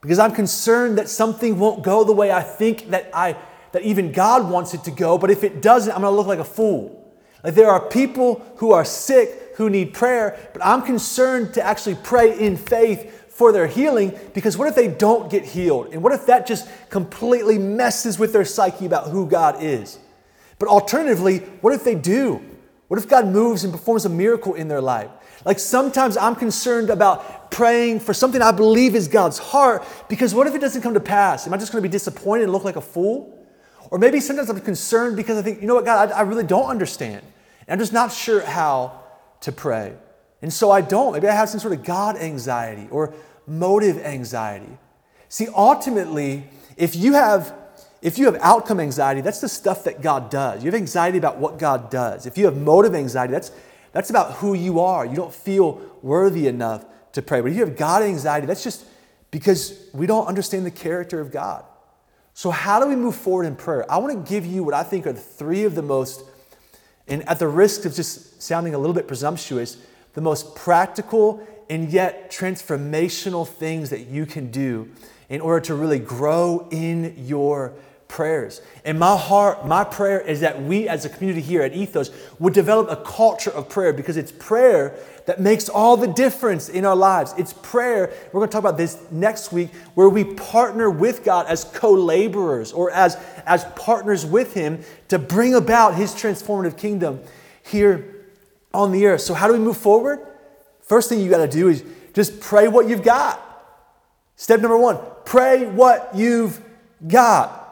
because 0.00 0.18
I'm 0.18 0.32
concerned 0.32 0.98
that 0.98 1.08
something 1.08 1.58
won't 1.58 1.84
go 1.84 2.02
the 2.02 2.12
way 2.12 2.32
I 2.32 2.42
think 2.42 2.90
that 2.90 3.10
I 3.14 3.36
that 3.76 3.82
even 3.82 4.10
God 4.10 4.50
wants 4.50 4.72
it 4.72 4.84
to 4.84 4.90
go, 4.90 5.18
but 5.18 5.30
if 5.30 5.44
it 5.44 5.60
doesn't, 5.60 5.92
I'm 5.92 6.00
going 6.00 6.10
to 6.10 6.16
look 6.16 6.26
like 6.26 6.38
a 6.38 6.44
fool. 6.44 7.14
Like 7.44 7.54
there 7.54 7.68
are 7.68 7.78
people 7.78 8.42
who 8.56 8.72
are 8.72 8.86
sick 8.86 9.52
who 9.56 9.68
need 9.68 9.92
prayer, 9.92 10.48
but 10.54 10.64
I'm 10.64 10.80
concerned 10.80 11.52
to 11.54 11.62
actually 11.62 11.96
pray 11.96 12.38
in 12.38 12.56
faith 12.56 13.28
for 13.28 13.52
their 13.52 13.66
healing 13.66 14.18
because 14.32 14.56
what 14.56 14.66
if 14.66 14.74
they 14.74 14.88
don't 14.88 15.30
get 15.30 15.44
healed? 15.44 15.92
And 15.92 16.02
what 16.02 16.14
if 16.14 16.24
that 16.24 16.46
just 16.46 16.66
completely 16.88 17.58
messes 17.58 18.18
with 18.18 18.32
their 18.32 18.46
psyche 18.46 18.86
about 18.86 19.08
who 19.08 19.26
God 19.26 19.62
is? 19.62 19.98
But 20.58 20.70
alternatively, 20.70 21.40
what 21.60 21.74
if 21.74 21.84
they 21.84 21.96
do? 21.96 22.42
What 22.88 22.98
if 22.98 23.06
God 23.06 23.26
moves 23.26 23.62
and 23.62 23.74
performs 23.74 24.06
a 24.06 24.08
miracle 24.08 24.54
in 24.54 24.68
their 24.68 24.80
life? 24.80 25.10
Like 25.44 25.58
sometimes 25.58 26.16
I'm 26.16 26.34
concerned 26.34 26.88
about 26.88 27.50
praying 27.50 28.00
for 28.00 28.14
something 28.14 28.40
I 28.40 28.52
believe 28.52 28.94
is 28.94 29.06
God's 29.06 29.36
heart 29.36 29.84
because 30.08 30.32
what 30.32 30.46
if 30.46 30.54
it 30.54 30.62
doesn't 30.62 30.80
come 30.80 30.94
to 30.94 31.00
pass? 31.00 31.46
Am 31.46 31.52
I 31.52 31.58
just 31.58 31.72
going 31.72 31.82
to 31.82 31.86
be 31.86 31.92
disappointed 31.92 32.44
and 32.44 32.52
look 32.54 32.64
like 32.64 32.76
a 32.76 32.80
fool? 32.80 33.35
Or 33.90 33.98
maybe 33.98 34.20
sometimes 34.20 34.50
I'm 34.50 34.60
concerned 34.60 35.16
because 35.16 35.38
I 35.38 35.42
think, 35.42 35.60
you 35.60 35.66
know 35.66 35.74
what, 35.74 35.84
God, 35.84 36.10
I, 36.10 36.18
I 36.18 36.20
really 36.22 36.44
don't 36.44 36.68
understand. 36.68 37.24
And 37.66 37.74
I'm 37.74 37.78
just 37.78 37.92
not 37.92 38.12
sure 38.12 38.40
how 38.40 39.00
to 39.40 39.52
pray. 39.52 39.94
And 40.42 40.52
so 40.52 40.70
I 40.70 40.80
don't. 40.80 41.12
Maybe 41.12 41.28
I 41.28 41.34
have 41.34 41.48
some 41.48 41.60
sort 41.60 41.72
of 41.72 41.84
God 41.84 42.16
anxiety 42.16 42.88
or 42.90 43.14
motive 43.46 43.98
anxiety. 43.98 44.78
See, 45.28 45.48
ultimately, 45.48 46.44
if 46.76 46.94
you 46.94 47.14
have 47.14 47.54
if 48.02 48.18
you 48.18 48.26
have 48.26 48.36
outcome 48.40 48.78
anxiety, 48.78 49.20
that's 49.20 49.40
the 49.40 49.48
stuff 49.48 49.84
that 49.84 50.00
God 50.02 50.30
does. 50.30 50.62
You 50.62 50.70
have 50.70 50.78
anxiety 50.78 51.18
about 51.18 51.38
what 51.38 51.58
God 51.58 51.90
does. 51.90 52.26
If 52.26 52.38
you 52.38 52.44
have 52.44 52.56
motive 52.56 52.94
anxiety, 52.94 53.32
that's 53.32 53.50
that's 53.92 54.10
about 54.10 54.34
who 54.34 54.54
you 54.54 54.80
are. 54.80 55.06
You 55.06 55.16
don't 55.16 55.34
feel 55.34 55.80
worthy 56.02 56.46
enough 56.46 56.84
to 57.12 57.22
pray. 57.22 57.40
But 57.40 57.50
if 57.50 57.56
you 57.56 57.64
have 57.64 57.76
God 57.76 58.02
anxiety, 58.02 58.46
that's 58.46 58.62
just 58.62 58.84
because 59.30 59.88
we 59.92 60.06
don't 60.06 60.26
understand 60.26 60.66
the 60.66 60.70
character 60.70 61.18
of 61.20 61.32
God. 61.32 61.64
So, 62.36 62.50
how 62.50 62.78
do 62.80 62.86
we 62.86 62.96
move 62.96 63.14
forward 63.14 63.46
in 63.46 63.56
prayer? 63.56 63.90
I 63.90 63.96
want 63.96 64.12
to 64.12 64.30
give 64.30 64.44
you 64.44 64.62
what 64.62 64.74
I 64.74 64.82
think 64.82 65.06
are 65.06 65.14
three 65.14 65.64
of 65.64 65.74
the 65.74 65.80
most, 65.80 66.22
and 67.08 67.26
at 67.26 67.38
the 67.38 67.48
risk 67.48 67.86
of 67.86 67.94
just 67.94 68.42
sounding 68.42 68.74
a 68.74 68.78
little 68.78 68.92
bit 68.92 69.08
presumptuous, 69.08 69.78
the 70.12 70.20
most 70.20 70.54
practical 70.54 71.42
and 71.70 71.90
yet 71.90 72.30
transformational 72.30 73.48
things 73.48 73.88
that 73.88 74.08
you 74.08 74.26
can 74.26 74.50
do 74.50 74.90
in 75.30 75.40
order 75.40 75.64
to 75.64 75.74
really 75.74 75.98
grow 75.98 76.68
in 76.70 77.14
your 77.16 77.72
prayers. 78.08 78.62
And 78.84 78.98
my 78.98 79.16
heart, 79.16 79.66
my 79.66 79.84
prayer 79.84 80.20
is 80.20 80.40
that 80.40 80.62
we 80.62 80.88
as 80.88 81.04
a 81.04 81.08
community 81.08 81.40
here 81.40 81.62
at 81.62 81.74
Ethos 81.74 82.10
would 82.38 82.54
develop 82.54 82.90
a 82.90 82.96
culture 82.96 83.50
of 83.50 83.68
prayer 83.68 83.92
because 83.92 84.16
it's 84.16 84.32
prayer 84.32 84.96
that 85.26 85.40
makes 85.40 85.68
all 85.68 85.96
the 85.96 86.06
difference 86.06 86.68
in 86.68 86.84
our 86.84 86.94
lives. 86.94 87.34
It's 87.36 87.52
prayer, 87.52 88.12
we're 88.32 88.40
going 88.40 88.48
to 88.48 88.52
talk 88.52 88.60
about 88.60 88.76
this 88.76 88.98
next 89.10 89.52
week, 89.52 89.74
where 89.94 90.08
we 90.08 90.24
partner 90.24 90.88
with 90.88 91.24
God 91.24 91.46
as 91.46 91.64
co 91.64 91.92
laborers 91.92 92.72
or 92.72 92.90
as, 92.92 93.16
as 93.44 93.64
partners 93.76 94.24
with 94.24 94.54
Him 94.54 94.82
to 95.08 95.18
bring 95.18 95.54
about 95.54 95.94
His 95.94 96.12
transformative 96.14 96.78
kingdom 96.78 97.20
here 97.64 98.24
on 98.72 98.92
the 98.92 99.06
earth. 99.06 99.22
So, 99.22 99.34
how 99.34 99.48
do 99.48 99.52
we 99.52 99.58
move 99.58 99.76
forward? 99.76 100.20
First 100.82 101.08
thing 101.08 101.20
you 101.20 101.28
got 101.28 101.38
to 101.38 101.48
do 101.48 101.68
is 101.68 101.82
just 102.14 102.40
pray 102.40 102.68
what 102.68 102.88
you've 102.88 103.02
got. 103.02 103.42
Step 104.36 104.60
number 104.60 104.78
one 104.78 104.98
pray 105.24 105.66
what 105.66 106.10
you've 106.14 106.62
got. 107.06 107.65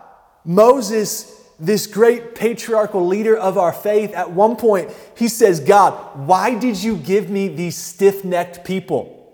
Moses, 0.44 1.42
this 1.58 1.86
great 1.86 2.34
patriarchal 2.34 3.06
leader 3.06 3.36
of 3.36 3.56
our 3.56 3.72
faith, 3.72 4.12
at 4.12 4.30
one 4.30 4.56
point, 4.56 4.90
he 5.16 5.28
says, 5.28 5.60
God, 5.60 6.26
why 6.26 6.58
did 6.58 6.82
you 6.82 6.96
give 6.96 7.30
me 7.30 7.48
these 7.48 7.76
stiff 7.76 8.24
necked 8.24 8.64
people? 8.64 9.32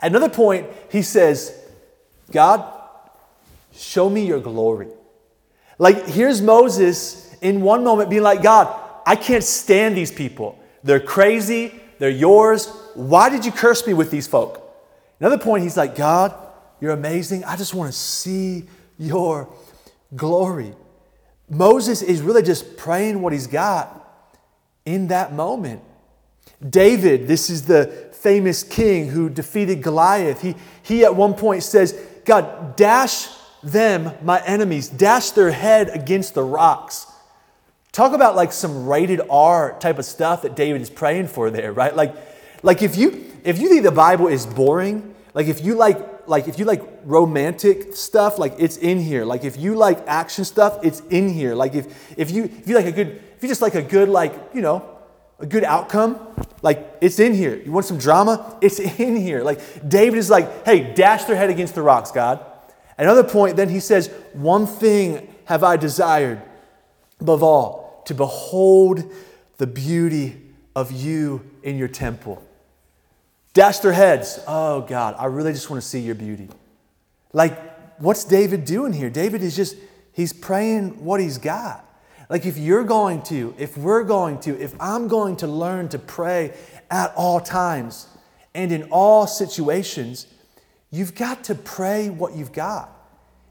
At 0.00 0.10
another 0.10 0.28
point, 0.28 0.66
he 0.90 1.02
says, 1.02 1.58
God, 2.30 2.64
show 3.72 4.10
me 4.10 4.26
your 4.26 4.40
glory. 4.40 4.88
Like, 5.78 6.06
here's 6.06 6.42
Moses 6.42 7.34
in 7.40 7.62
one 7.62 7.84
moment 7.84 8.10
being 8.10 8.22
like, 8.22 8.42
God, 8.42 8.80
I 9.06 9.16
can't 9.16 9.44
stand 9.44 9.96
these 9.96 10.10
people. 10.10 10.58
They're 10.82 11.00
crazy, 11.00 11.72
they're 11.98 12.10
yours. 12.10 12.66
Why 12.94 13.28
did 13.28 13.44
you 13.44 13.52
curse 13.52 13.86
me 13.86 13.94
with 13.94 14.10
these 14.10 14.26
folk? 14.26 14.60
Another 15.20 15.38
point, 15.38 15.62
he's 15.62 15.76
like, 15.76 15.96
God, 15.96 16.34
you're 16.80 16.92
amazing. 16.92 17.44
I 17.44 17.56
just 17.56 17.74
want 17.74 17.92
to 17.92 17.98
see 17.98 18.64
your 18.98 19.48
glory. 20.14 20.74
Moses 21.48 22.02
is 22.02 22.20
really 22.20 22.42
just 22.42 22.76
praying 22.76 23.20
what 23.20 23.32
he's 23.32 23.46
got 23.46 24.00
in 24.84 25.08
that 25.08 25.32
moment. 25.32 25.82
David, 26.68 27.26
this 27.26 27.50
is 27.50 27.66
the 27.66 27.86
famous 28.12 28.62
king 28.62 29.08
who 29.08 29.28
defeated 29.28 29.82
Goliath. 29.82 30.40
He, 30.40 30.54
he 30.82 31.04
at 31.04 31.14
one 31.14 31.34
point 31.34 31.62
says, 31.62 31.92
God, 32.24 32.76
dash 32.76 33.28
them, 33.62 34.12
my 34.22 34.42
enemies, 34.44 34.88
dash 34.88 35.30
their 35.30 35.50
head 35.50 35.90
against 35.90 36.34
the 36.34 36.42
rocks. 36.42 37.06
Talk 37.92 38.12
about 38.12 38.34
like 38.34 38.52
some 38.52 38.86
rated 38.86 39.20
R 39.30 39.78
type 39.78 39.98
of 39.98 40.04
stuff 40.04 40.42
that 40.42 40.56
David 40.56 40.80
is 40.80 40.90
praying 40.90 41.28
for 41.28 41.50
there, 41.50 41.72
right? 41.72 41.94
Like, 41.94 42.14
like 42.62 42.82
if 42.82 42.96
you 42.96 43.30
if 43.44 43.58
you 43.60 43.68
think 43.68 43.82
the 43.82 43.92
Bible 43.92 44.26
is 44.26 44.46
boring, 44.46 45.14
like 45.34 45.46
if 45.46 45.62
you 45.62 45.74
like 45.74 45.98
like 46.26 46.48
if 46.48 46.58
you 46.58 46.64
like 46.64 46.82
romantic 47.04 47.94
stuff, 47.96 48.38
like 48.38 48.54
it's 48.58 48.76
in 48.76 48.98
here. 48.98 49.24
Like 49.24 49.44
if 49.44 49.56
you 49.56 49.74
like 49.74 49.98
action 50.06 50.44
stuff, 50.44 50.78
it's 50.82 51.00
in 51.10 51.28
here. 51.28 51.54
Like 51.54 51.74
if 51.74 52.18
if 52.18 52.30
you 52.30 52.44
if 52.44 52.68
you 52.68 52.74
like 52.74 52.86
a 52.86 52.92
good 52.92 53.22
if 53.36 53.42
you 53.42 53.48
just 53.48 53.62
like 53.62 53.74
a 53.74 53.82
good 53.82 54.08
like 54.08 54.32
you 54.54 54.60
know 54.60 54.88
a 55.38 55.46
good 55.46 55.64
outcome, 55.64 56.18
like 56.62 56.96
it's 57.00 57.18
in 57.18 57.34
here. 57.34 57.56
You 57.56 57.72
want 57.72 57.86
some 57.86 57.98
drama? 57.98 58.58
It's 58.60 58.78
in 59.00 59.16
here. 59.16 59.42
Like 59.42 59.60
David 59.88 60.18
is 60.18 60.30
like, 60.30 60.64
hey, 60.64 60.94
dash 60.94 61.24
their 61.24 61.36
head 61.36 61.50
against 61.50 61.74
the 61.74 61.82
rocks, 61.82 62.10
God. 62.10 62.44
Another 62.96 63.24
point, 63.24 63.56
then 63.56 63.68
he 63.68 63.80
says, 63.80 64.08
one 64.32 64.66
thing 64.66 65.34
have 65.46 65.64
I 65.64 65.76
desired 65.76 66.40
above 67.20 67.42
all, 67.42 68.02
to 68.06 68.14
behold 68.14 69.02
the 69.56 69.66
beauty 69.66 70.40
of 70.76 70.92
you 70.92 71.48
in 71.62 71.76
your 71.76 71.88
temple. 71.88 72.42
Dash 73.54 73.78
their 73.78 73.92
heads. 73.92 74.40
Oh, 74.48 74.82
God, 74.82 75.14
I 75.16 75.26
really 75.26 75.52
just 75.52 75.70
want 75.70 75.80
to 75.80 75.88
see 75.88 76.00
your 76.00 76.16
beauty. 76.16 76.48
Like, 77.32 78.00
what's 78.00 78.24
David 78.24 78.64
doing 78.64 78.92
here? 78.92 79.08
David 79.08 79.42
is 79.42 79.54
just, 79.54 79.76
he's 80.12 80.32
praying 80.32 81.04
what 81.04 81.20
he's 81.20 81.38
got. 81.38 81.88
Like, 82.28 82.46
if 82.46 82.58
you're 82.58 82.84
going 82.84 83.22
to, 83.22 83.54
if 83.56 83.78
we're 83.78 84.02
going 84.02 84.40
to, 84.40 84.60
if 84.60 84.74
I'm 84.80 85.06
going 85.06 85.36
to 85.36 85.46
learn 85.46 85.88
to 85.90 86.00
pray 86.00 86.52
at 86.90 87.14
all 87.14 87.40
times 87.40 88.08
and 88.54 88.72
in 88.72 88.84
all 88.90 89.26
situations, 89.26 90.26
you've 90.90 91.14
got 91.14 91.44
to 91.44 91.54
pray 91.54 92.10
what 92.10 92.34
you've 92.34 92.52
got. 92.52 92.90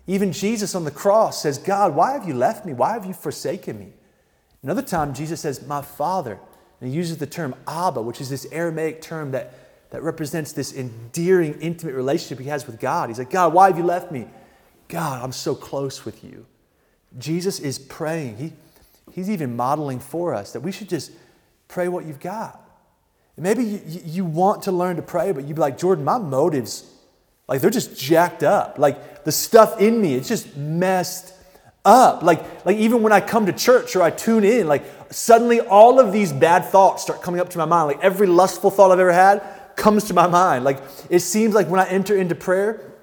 Even 0.06 0.34
Jesus 0.34 0.76
on 0.76 0.84
the 0.84 0.92
cross 0.92 1.42
says, 1.42 1.58
God, 1.58 1.96
why 1.96 2.12
have 2.12 2.28
you 2.28 2.34
left 2.34 2.66
me? 2.66 2.74
Why 2.74 2.92
have 2.92 3.06
you 3.06 3.14
forsaken 3.14 3.80
me? 3.80 3.94
Another 4.64 4.82
time, 4.82 5.14
Jesus 5.14 5.40
says, 5.40 5.66
My 5.66 5.82
Father. 5.82 6.40
And 6.82 6.90
he 6.90 6.96
uses 6.96 7.18
the 7.18 7.28
term 7.28 7.56
Abba, 7.68 8.02
which 8.02 8.20
is 8.20 8.30
this 8.30 8.46
Aramaic 8.52 9.02
term 9.02 9.32
that 9.32 9.63
that 9.94 10.02
represents 10.02 10.54
this 10.54 10.74
endearing, 10.74 11.54
intimate 11.62 11.94
relationship 11.94 12.40
he 12.40 12.50
has 12.50 12.66
with 12.66 12.80
God. 12.80 13.10
He's 13.10 13.20
like, 13.20 13.30
God, 13.30 13.54
why 13.54 13.68
have 13.68 13.78
you 13.78 13.84
left 13.84 14.12
me? 14.12 14.26
God, 14.88 15.24
I'm 15.24 15.32
so 15.32 15.54
close 15.54 16.04
with 16.04 16.24
you. 16.24 16.48
Jesus 17.20 17.60
is 17.60 17.78
praying. 17.78 18.38
He, 18.38 18.54
he's 19.12 19.30
even 19.30 19.56
modeling 19.56 20.00
for 20.00 20.34
us 20.34 20.54
that 20.54 20.62
we 20.62 20.72
should 20.72 20.90
just 20.90 21.12
pray 21.68 21.90
what 21.90 22.06
you've 22.06 22.20
got. 22.20 22.60
maybe 23.38 23.64
you, 23.64 24.02
you 24.04 24.26
want 24.26 24.64
to 24.64 24.72
learn 24.72 24.96
to 24.96 25.04
pray, 25.04 25.32
but 25.32 25.44
you'd 25.44 25.54
be 25.54 25.62
like, 25.62 25.78
Jordan, 25.78 26.04
my 26.04 26.18
motives, 26.18 26.92
like 27.48 27.62
they're 27.62 27.70
just 27.70 27.96
jacked 27.96 28.42
up. 28.42 28.80
Like 28.80 29.24
the 29.26 29.32
stuff 29.32 29.80
in 29.80 30.02
me, 30.02 30.16
it's 30.16 30.28
just 30.28 30.58
messed 30.58 31.36
up. 31.86 32.24
Like, 32.24 32.66
like 32.66 32.78
even 32.78 33.04
when 33.04 33.14
I 33.14 33.22
come 33.22 33.46
to 33.46 33.54
church 33.54 33.96
or 33.96 34.02
I 34.02 34.10
tune 34.10 34.44
in, 34.44 34.68
like 34.68 34.86
suddenly 35.12 35.60
all 35.60 36.00
of 36.00 36.12
these 36.12 36.34
bad 36.34 36.66
thoughts 36.66 37.04
start 37.04 37.22
coming 37.22 37.40
up 37.40 37.50
to 37.50 37.60
my 37.60 37.66
mind. 37.66 37.90
Like 37.90 38.04
every 38.04 38.26
lustful 38.26 38.72
thought 38.72 38.90
I've 38.90 39.00
ever 39.00 39.14
had, 39.14 39.44
comes 39.76 40.06
to 40.06 40.14
my 40.14 40.28
mind. 40.28 40.64
Like 40.64 40.82
it 41.10 41.20
seems 41.20 41.54
like 41.54 41.68
when 41.68 41.80
I 41.80 41.88
enter 41.88 42.16
into 42.16 42.36
prayer, 42.36 42.94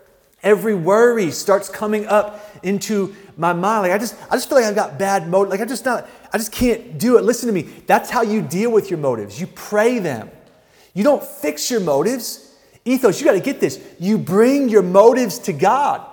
every 0.43 0.75
worry 0.75 1.31
starts 1.31 1.69
coming 1.69 2.07
up 2.07 2.47
into 2.63 3.15
my 3.37 3.53
mind. 3.53 3.83
Like 3.83 3.93
I 3.93 3.99
just, 3.99 4.17
I 4.31 4.37
just 4.37 4.49
feel 4.49 4.59
like 4.59 4.67
I've 4.67 4.75
got 4.75 4.99
bad 4.99 5.29
motive. 5.29 5.51
Like 5.51 5.61
I 5.61 5.65
just 5.65 5.85
not, 5.85 6.09
I 6.33 6.39
just 6.39 6.53
can't 6.53 6.99
do 6.99 7.19
it. 7.19 7.25
Listen 7.25 7.47
to 7.47 7.53
me. 7.53 7.63
That's 7.87 8.11
how 8.11 8.23
you 8.23 8.43
deal 8.43 8.71
with 8.71 8.91
your 8.91 8.99
motives. 8.99 9.41
You 9.41 9.47
pray 9.47 9.99
them. 9.99 10.31
You 10.95 11.05
don't 11.05 11.23
fix 11.23 11.71
your 11.71 11.81
motives. 11.81 12.55
Ethos, 12.85 13.21
you 13.21 13.27
got 13.27 13.33
to 13.33 13.41
get 13.41 13.61
this. 13.61 13.83
You 13.99 14.19
bring 14.19 14.69
your 14.69 14.83
motives 14.83 15.39
to 15.41 15.53
God. 15.53 16.07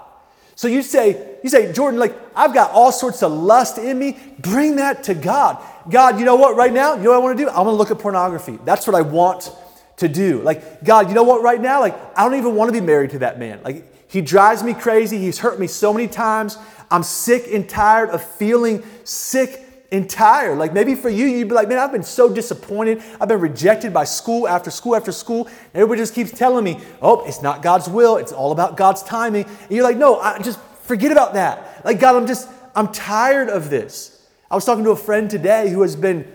So 0.55 0.67
you 0.67 0.81
say, 0.81 1.37
you 1.43 1.49
say, 1.49 1.71
Jordan, 1.71 1.99
like 1.99 2.15
I've 2.35 2.53
got 2.53 2.71
all 2.71 2.91
sorts 2.91 3.21
of 3.23 3.31
lust 3.31 3.77
in 3.77 3.97
me. 3.97 4.17
Bring 4.39 4.77
that 4.77 5.03
to 5.03 5.13
God. 5.13 5.63
God, 5.89 6.19
you 6.19 6.25
know 6.25 6.35
what? 6.35 6.55
Right 6.55 6.73
now, 6.73 6.95
you 6.95 7.03
know 7.03 7.11
what 7.11 7.17
I 7.17 7.19
want 7.19 7.37
to 7.37 7.43
do? 7.45 7.49
I 7.49 7.57
want 7.61 7.67
to 7.67 7.77
look 7.77 7.91
at 7.91 7.99
pornography. 7.99 8.57
That's 8.65 8.87
what 8.87 8.95
I 8.95 9.01
want 9.01 9.51
to 9.97 10.07
do. 10.07 10.41
Like, 10.41 10.83
God, 10.83 11.09
you 11.09 11.15
know 11.15 11.23
what, 11.23 11.41
right 11.41 11.59
now? 11.59 11.79
Like, 11.79 11.95
I 12.17 12.23
don't 12.23 12.37
even 12.37 12.55
want 12.55 12.69
to 12.69 12.73
be 12.73 12.85
married 12.85 13.11
to 13.11 13.19
that 13.19 13.37
man. 13.39 13.59
Like, 13.63 14.09
he 14.09 14.21
drives 14.21 14.63
me 14.63 14.73
crazy. 14.73 15.17
He's 15.17 15.39
hurt 15.39 15.59
me 15.59 15.67
so 15.67 15.93
many 15.93 16.07
times. 16.07 16.57
I'm 16.89 17.03
sick 17.03 17.47
and 17.51 17.67
tired 17.67 18.09
of 18.09 18.23
feeling 18.23 18.83
sick 19.03 19.63
and 19.91 20.09
tired. 20.09 20.57
Like, 20.57 20.73
maybe 20.73 20.95
for 20.95 21.09
you, 21.09 21.25
you'd 21.25 21.49
be 21.49 21.55
like, 21.55 21.67
man, 21.67 21.79
I've 21.79 21.91
been 21.91 22.03
so 22.03 22.33
disappointed. 22.33 23.01
I've 23.19 23.27
been 23.27 23.39
rejected 23.39 23.93
by 23.93 24.03
school 24.03 24.47
after 24.47 24.69
school 24.69 24.95
after 24.95 25.11
school. 25.11 25.49
Everybody 25.73 26.01
just 26.01 26.13
keeps 26.13 26.31
telling 26.31 26.63
me, 26.63 26.79
oh, 27.01 27.25
it's 27.25 27.41
not 27.41 27.61
God's 27.61 27.89
will. 27.89 28.17
It's 28.17 28.31
all 28.31 28.51
about 28.51 28.77
God's 28.77 29.03
timing. 29.03 29.45
And 29.45 29.71
you're 29.71 29.83
like, 29.83 29.97
no, 29.97 30.19
I 30.19 30.39
just 30.39 30.59
forget 30.83 31.11
about 31.11 31.33
that. 31.33 31.83
Like, 31.83 31.99
God, 31.99 32.15
I'm 32.15 32.27
just, 32.27 32.49
I'm 32.75 32.91
tired 32.91 33.49
of 33.49 33.69
this. 33.69 34.25
I 34.49 34.55
was 34.55 34.63
talking 34.63 34.83
to 34.85 34.91
a 34.91 34.95
friend 34.95 35.29
today 35.29 35.69
who 35.69 35.81
has 35.81 35.95
been, 35.95 36.25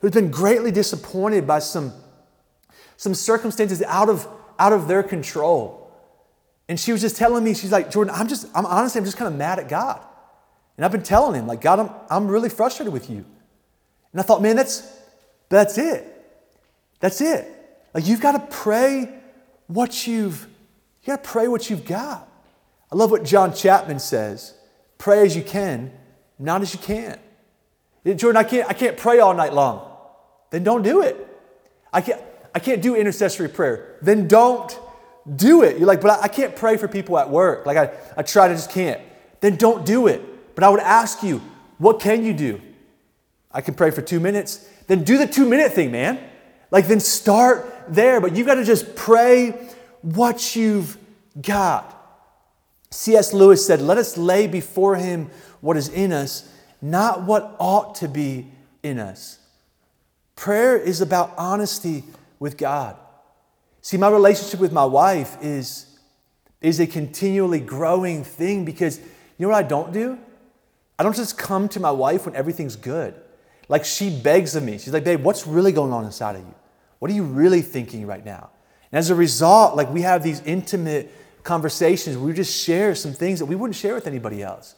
who's 0.00 0.12
been 0.12 0.30
greatly 0.30 0.70
disappointed 0.70 1.46
by 1.46 1.58
some 1.58 1.92
some 2.98 3.14
circumstances 3.14 3.82
out 3.84 4.10
of, 4.10 4.28
out 4.58 4.74
of 4.74 4.86
their 4.88 5.02
control. 5.02 5.90
And 6.68 6.78
she 6.78 6.92
was 6.92 7.00
just 7.00 7.16
telling 7.16 7.42
me, 7.42 7.54
she's 7.54 7.72
like, 7.72 7.90
Jordan, 7.90 8.12
I'm 8.14 8.28
just, 8.28 8.46
I'm 8.54 8.66
honestly, 8.66 8.98
I'm 8.98 9.06
just 9.06 9.16
kind 9.16 9.32
of 9.32 9.38
mad 9.38 9.58
at 9.58 9.70
God. 9.70 10.04
And 10.76 10.84
I've 10.84 10.92
been 10.92 11.02
telling 11.02 11.34
him, 11.34 11.46
like, 11.46 11.62
God, 11.62 11.80
I'm, 11.80 11.90
I'm 12.10 12.28
really 12.28 12.50
frustrated 12.50 12.92
with 12.92 13.08
you. 13.08 13.24
And 14.12 14.20
I 14.20 14.22
thought, 14.22 14.42
man, 14.42 14.56
that's, 14.56 14.86
that's 15.48 15.78
it. 15.78 16.04
That's 17.00 17.22
it. 17.22 17.48
Like, 17.94 18.06
you've 18.06 18.20
got 18.20 18.32
to 18.32 18.54
pray 18.54 19.18
what 19.68 20.06
you've, 20.06 20.46
you 21.02 21.06
got 21.06 21.24
to 21.24 21.30
pray 21.30 21.48
what 21.48 21.70
you've 21.70 21.86
got. 21.86 22.28
I 22.92 22.96
love 22.96 23.10
what 23.10 23.24
John 23.24 23.54
Chapman 23.54 24.00
says 24.00 24.52
pray 24.98 25.24
as 25.24 25.34
you 25.34 25.42
can 25.42 25.92
not 26.38 26.62
as 26.62 26.72
you 26.72 26.80
can. 26.80 27.18
Jordan, 28.04 28.36
I 28.36 28.44
can't, 28.44 28.68
I 28.68 28.72
can't 28.72 28.96
pray 28.96 29.18
all 29.18 29.34
night 29.34 29.52
long. 29.52 29.86
Then 30.50 30.64
don't 30.64 30.82
do 30.82 31.02
it. 31.02 31.26
I 31.92 32.00
can't, 32.00 32.20
I 32.54 32.58
can't 32.58 32.82
do 32.82 32.94
intercessory 32.94 33.48
prayer. 33.48 33.96
Then 34.02 34.28
don't 34.28 34.78
do 35.36 35.62
it. 35.62 35.78
You're 35.78 35.86
like, 35.86 36.00
but 36.00 36.22
I 36.22 36.28
can't 36.28 36.56
pray 36.56 36.76
for 36.76 36.88
people 36.88 37.18
at 37.18 37.30
work. 37.30 37.66
Like 37.66 37.76
I, 37.76 37.90
I 38.16 38.22
tried, 38.22 38.50
I 38.50 38.54
just 38.54 38.70
can't. 38.70 39.00
Then 39.40 39.56
don't 39.56 39.84
do 39.84 40.06
it. 40.06 40.54
But 40.54 40.64
I 40.64 40.68
would 40.70 40.80
ask 40.80 41.22
you, 41.22 41.42
what 41.78 42.00
can 42.00 42.24
you 42.24 42.32
do? 42.32 42.60
I 43.50 43.60
can 43.60 43.74
pray 43.74 43.90
for 43.90 44.02
two 44.02 44.20
minutes. 44.20 44.68
Then 44.86 45.04
do 45.04 45.18
the 45.18 45.26
two 45.26 45.48
minute 45.48 45.72
thing, 45.72 45.90
man. 45.90 46.18
Like 46.70 46.88
then 46.88 47.00
start 47.00 47.84
there. 47.88 48.20
But 48.20 48.36
you've 48.36 48.46
got 48.46 48.54
to 48.54 48.64
just 48.64 48.96
pray 48.96 49.50
what 50.02 50.56
you've 50.56 50.96
got. 51.40 51.94
C.S. 52.90 53.32
Lewis 53.32 53.66
said, 53.66 53.80
Let 53.80 53.98
us 53.98 54.16
lay 54.16 54.46
before 54.46 54.96
him 54.96 55.30
what 55.60 55.76
is 55.76 55.88
in 55.88 56.12
us, 56.12 56.50
not 56.80 57.22
what 57.22 57.54
ought 57.58 57.96
to 57.96 58.08
be 58.08 58.50
in 58.82 58.98
us. 58.98 59.38
Prayer 60.36 60.76
is 60.76 61.00
about 61.00 61.34
honesty 61.36 62.04
with 62.38 62.56
God. 62.56 62.96
See, 63.82 63.96
my 63.96 64.08
relationship 64.08 64.60
with 64.60 64.72
my 64.72 64.84
wife 64.84 65.36
is, 65.40 65.98
is 66.60 66.80
a 66.80 66.86
continually 66.86 67.60
growing 67.60 68.24
thing 68.24 68.64
because 68.64 68.98
you 68.98 69.46
know 69.46 69.48
what 69.48 69.64
I 69.64 69.66
don't 69.66 69.92
do? 69.92 70.18
I 70.98 71.04
don't 71.04 71.14
just 71.14 71.38
come 71.38 71.68
to 71.70 71.80
my 71.80 71.90
wife 71.90 72.26
when 72.26 72.34
everything's 72.34 72.76
good. 72.76 73.14
Like 73.68 73.84
she 73.84 74.10
begs 74.10 74.56
of 74.56 74.62
me. 74.62 74.78
She's 74.78 74.92
like, 74.92 75.04
babe, 75.04 75.22
what's 75.22 75.46
really 75.46 75.72
going 75.72 75.92
on 75.92 76.04
inside 76.04 76.36
of 76.36 76.42
you? 76.42 76.54
What 76.98 77.10
are 77.10 77.14
you 77.14 77.22
really 77.22 77.62
thinking 77.62 78.06
right 78.06 78.24
now? 78.24 78.50
And 78.90 78.98
as 78.98 79.10
a 79.10 79.14
result, 79.14 79.76
like 79.76 79.92
we 79.92 80.02
have 80.02 80.22
these 80.22 80.40
intimate 80.40 81.12
conversations 81.48 82.16
we 82.18 82.32
just 82.34 82.54
share 82.54 82.94
some 82.94 83.12
things 83.12 83.38
that 83.38 83.46
we 83.46 83.54
wouldn't 83.54 83.74
share 83.74 83.94
with 83.94 84.06
anybody 84.06 84.42
else. 84.42 84.74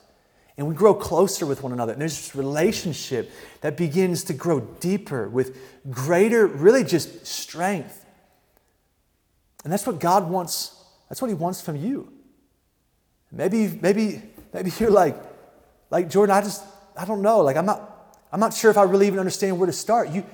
And 0.60 0.68
we 0.68 0.74
grow 0.74 0.92
closer 0.92 1.46
with 1.46 1.62
one 1.62 1.72
another. 1.72 1.92
And 1.92 2.02
there's 2.02 2.18
this 2.18 2.36
relationship 2.36 3.30
that 3.62 3.78
begins 3.78 4.24
to 4.24 4.34
grow 4.34 4.60
deeper 4.60 5.26
with 5.26 5.56
greater, 5.90 6.46
really 6.46 6.84
just 6.84 7.26
strength. 7.26 8.04
And 9.64 9.72
that's 9.72 9.86
what 9.86 9.98
God 10.00 10.28
wants, 10.28 10.74
that's 11.08 11.22
what 11.22 11.28
He 11.28 11.34
wants 11.34 11.62
from 11.62 11.76
you. 11.76 12.12
Maybe, 13.32 13.68
maybe, 13.80 14.20
maybe 14.52 14.70
you're 14.78 14.90
like, 14.90 15.16
like 15.88 16.10
Jordan, 16.10 16.36
I 16.36 16.42
just, 16.42 16.62
I 16.94 17.06
don't 17.06 17.22
know. 17.22 17.40
Like 17.40 17.56
I'm 17.56 17.64
not, 17.64 18.20
I'm 18.30 18.38
not 18.38 18.52
sure 18.52 18.70
if 18.70 18.76
I 18.76 18.82
really 18.82 19.06
even 19.06 19.18
understand 19.18 19.58
where 19.58 19.66
to 19.66 19.72
start. 19.72 20.10
You, 20.10 20.26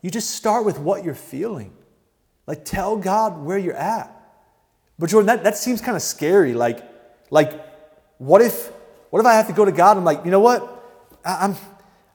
you 0.00 0.10
just 0.10 0.30
start 0.30 0.64
with 0.64 0.78
what 0.78 1.04
you're 1.04 1.14
feeling. 1.14 1.74
Like 2.46 2.64
tell 2.64 2.96
God 2.96 3.44
where 3.44 3.58
you're 3.58 3.76
at. 3.76 4.10
But 4.98 5.10
Jordan, 5.10 5.26
that, 5.26 5.44
that 5.44 5.58
seems 5.58 5.82
kind 5.82 5.94
of 5.94 6.00
scary. 6.00 6.54
Like, 6.54 6.82
like, 7.28 7.52
what 8.16 8.40
if, 8.40 8.70
what 9.14 9.20
if 9.20 9.26
I 9.26 9.34
have 9.34 9.46
to 9.46 9.52
go 9.52 9.64
to 9.64 9.70
God? 9.70 9.96
I'm 9.96 10.02
like, 10.02 10.24
you 10.24 10.32
know 10.32 10.40
what? 10.40 10.84
I'm, 11.24 11.54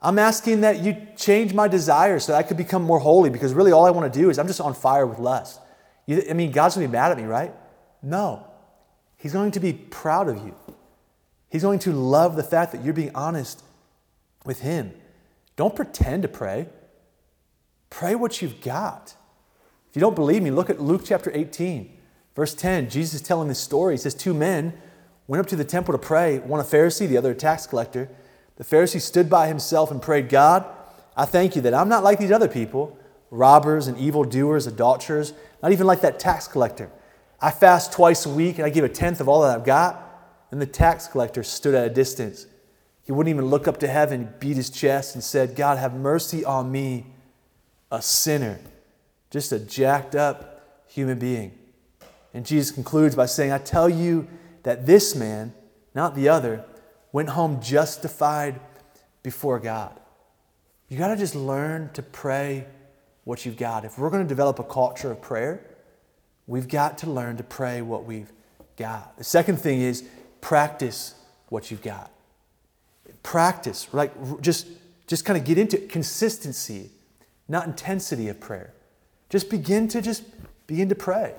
I'm 0.02 0.20
asking 0.20 0.60
that 0.62 0.82
you 0.82 0.98
change 1.16 1.54
my 1.54 1.70
desires 1.70 2.26
so 2.26 2.34
that 2.34 2.40
I 2.40 2.44
could 2.44 2.58
become 2.58 2.84
more 2.84 3.00
holy 3.00 3.30
because 3.30 3.54
really 3.54 3.72
all 3.72 3.86
I 3.86 3.92
want 3.92 4.14
to 4.14 4.20
do 4.20 4.30
is 4.30 4.38
I'm 4.38 4.48
just 4.48 4.60
on 4.60 4.74
fire 4.74 5.08
with 5.08 5.18
lust. 5.18 5.62
You, 6.08 6.22
I 6.30 6.34
mean, 6.34 6.52
God's 6.52 6.76
going 6.76 6.86
to 6.86 6.90
be 6.90 6.92
mad 6.92 7.14
at 7.14 7.18
me, 7.18 7.24
right? 7.24 7.54
No. 8.04 8.46
He's 9.16 9.32
going 9.32 9.52
to 9.52 9.62
be 9.62 9.72
proud 9.72 10.28
of 10.28 10.46
you. 10.46 10.54
He's 11.50 11.62
going 11.62 11.80
to 11.80 11.94
love 11.94 12.36
the 12.36 12.44
fact 12.44 12.74
that 12.74 12.84
you're 12.84 12.94
being 12.94 13.16
honest 13.16 13.64
with 14.44 14.60
Him. 14.60 14.92
Don't 15.56 15.78
pretend 15.78 16.24
to 16.24 16.28
pray. 16.28 16.68
Pray 17.90 18.14
what 18.14 18.42
you've 18.42 18.60
got. 18.60 19.16
If 19.90 19.96
you 19.96 20.02
don't 20.02 20.16
believe 20.16 20.44
me, 20.44 20.52
look 20.52 20.70
at 20.70 20.82
Luke 20.82 21.04
chapter 21.06 21.32
18, 21.34 21.98
verse 22.36 22.54
10. 22.54 22.90
Jesus 22.90 23.22
is 23.22 23.26
telling 23.26 23.48
this 23.48 23.60
story. 23.60 23.94
He 23.94 24.00
says, 24.00 24.14
Two 24.14 24.34
men 24.34 24.74
went 25.30 25.39
up 25.39 25.46
to 25.46 25.56
the 25.56 25.63
temple 25.63 25.92
to 25.92 26.00
pray, 26.00 26.39
one 26.39 26.60
a 26.60 26.63
Pharisee, 26.63 27.08
the 27.08 27.15
other 27.15 27.32
a 27.32 27.36
tax 27.36 27.68
collector. 27.68 28.10
The 28.56 28.63
Pharisee 28.63 29.00
stood 29.00 29.30
by 29.30 29.48
himself 29.48 29.92
and 29.92 30.02
prayed, 30.02 30.28
God, 30.28 30.65
I 31.15 31.26
thank 31.26 31.56
you 31.56 31.62
that 31.62 31.74
I'm 31.76 31.88
not 31.88 32.04
like 32.04 32.18
these 32.18 32.32
other 32.32 32.48
people, 32.48 32.98
robbers 33.30 33.86
and 33.86 33.96
evildoers, 34.00 34.65
adulterers, 34.65 35.34
not 35.62 35.72
even 35.72 35.86
like 35.86 36.02
that 36.02 36.20
tax 36.20 36.48
collector. 36.48 36.89
I 37.39 37.52
fast 37.52 37.94
twice 37.94 38.26
a 38.26 38.30
week 38.30 38.58
and 38.58 38.65
I 38.65 38.72
give 38.72 38.84
a 38.84 38.89
tenth 38.89 39.22
of 39.22 39.30
all 39.30 39.44
that 39.44 39.56
I've 39.56 39.63
got. 39.63 40.04
And 40.50 40.60
the 40.60 40.65
tax 40.65 41.08
collector 41.08 41.44
stood 41.44 41.76
at 41.76 41.86
a 41.86 41.94
distance. 41.94 42.48
He 43.04 43.12
wouldn't 43.12 43.32
even 43.32 43.46
look 43.46 43.68
up 43.68 43.78
to 43.82 43.88
heaven, 43.88 44.34
beat 44.39 44.58
his 44.58 44.72
chest, 44.72 45.13
and 45.13 45.24
said, 45.24 45.56
God, 45.56 45.78
have 45.78 45.94
mercy 45.94 46.44
on 46.44 46.72
me, 46.72 47.06
a 47.92 48.02
sinner, 48.02 48.60
just 49.30 49.52
a 49.52 49.60
jacked 49.60 50.15
up 50.15 50.84
human 50.88 51.20
being. 51.20 51.52
And 52.34 52.48
Jesus 52.48 52.72
concludes 52.72 53.15
by 53.15 53.28
saying, 53.28 53.52
I 53.52 53.60
tell 53.60 53.88
you 53.88 54.28
that 54.63 54.86
this 54.86 55.15
man, 55.15 55.54
not 55.93 56.15
the 56.15 56.30
other, 56.30 56.63
went 57.12 57.30
home 57.30 57.62
justified 57.62 58.60
before 59.24 59.60
God. 59.60 60.00
You 60.88 60.98
got 60.98 61.10
to 61.10 61.15
just 61.15 61.36
learn 61.36 61.91
to 61.93 62.02
pray 62.02 62.65
what 63.24 63.45
you've 63.45 63.58
got. 63.58 63.86
If 63.86 63.98
we're 63.98 64.10
going 64.10 64.24
to 64.24 64.28
develop 64.28 64.60
a 64.60 64.63
culture 64.63 65.12
of 65.12 65.22
prayer, 65.22 65.63
we've 66.48 66.67
got 66.67 66.98
to 67.00 67.10
learn 67.10 67.38
to 67.38 67.43
pray 67.43 67.82
what 67.82 68.06
we've 68.06 68.32
got. 68.76 69.17
The 69.17 69.24
second 69.24 69.58
thing 69.58 69.82
is 69.82 70.04
practice 70.41 71.13
what 71.50 71.69
you've 71.69 71.84
got. 71.84 72.12
Practice, 73.22 73.88
like 73.91 74.41
just, 74.41 74.67
just 75.06 75.26
kind 75.26 75.38
of 75.38 75.43
get 75.43 75.58
into 75.58 75.78
consistency, 75.78 76.89
not 77.48 77.67
intensity 77.67 78.30
of 78.30 78.39
prayer. 78.39 78.74
Just 79.30 79.50
begin 79.50 79.88
to 79.89 80.02
just 80.02 80.24
begin 80.65 80.89
to 80.89 80.95
pray. 80.95 81.36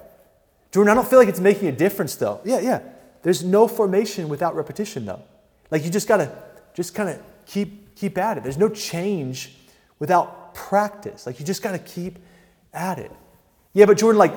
Jordan, 0.73 0.93
I 0.93 0.95
don't 0.95 1.09
feel 1.09 1.19
like 1.19 1.29
it's 1.29 1.41
making 1.41 1.69
a 1.69 1.73
difference 1.73 2.15
though. 2.15 2.41
Yeah, 2.45 2.61
yeah. 2.61 2.83
There's 3.23 3.45
no 3.45 3.69
formation 3.69 4.29
without 4.29 4.55
repetition 4.55 5.05
though. 5.05 5.23
Like 5.71 5.85
you 5.85 5.91
just 5.91 6.09
gotta 6.09 6.33
just 6.75 6.95
kind 6.95 7.09
of 7.09 7.21
keep 7.47 7.95
keep 7.95 8.17
at 8.19 8.39
it. 8.39 8.43
There's 8.43 8.59
no 8.59 8.69
change 8.69 9.57
without 9.99 10.55
practice. 10.55 11.27
Like 11.27 11.39
you 11.39 11.47
just 11.47 11.63
gotta 11.63 11.79
keep 11.79 12.19
at 12.73 12.99
it. 12.99 13.13
Yeah, 13.73 13.87
but 13.87 13.99
Jordan, 13.99 14.19
like 14.19 14.33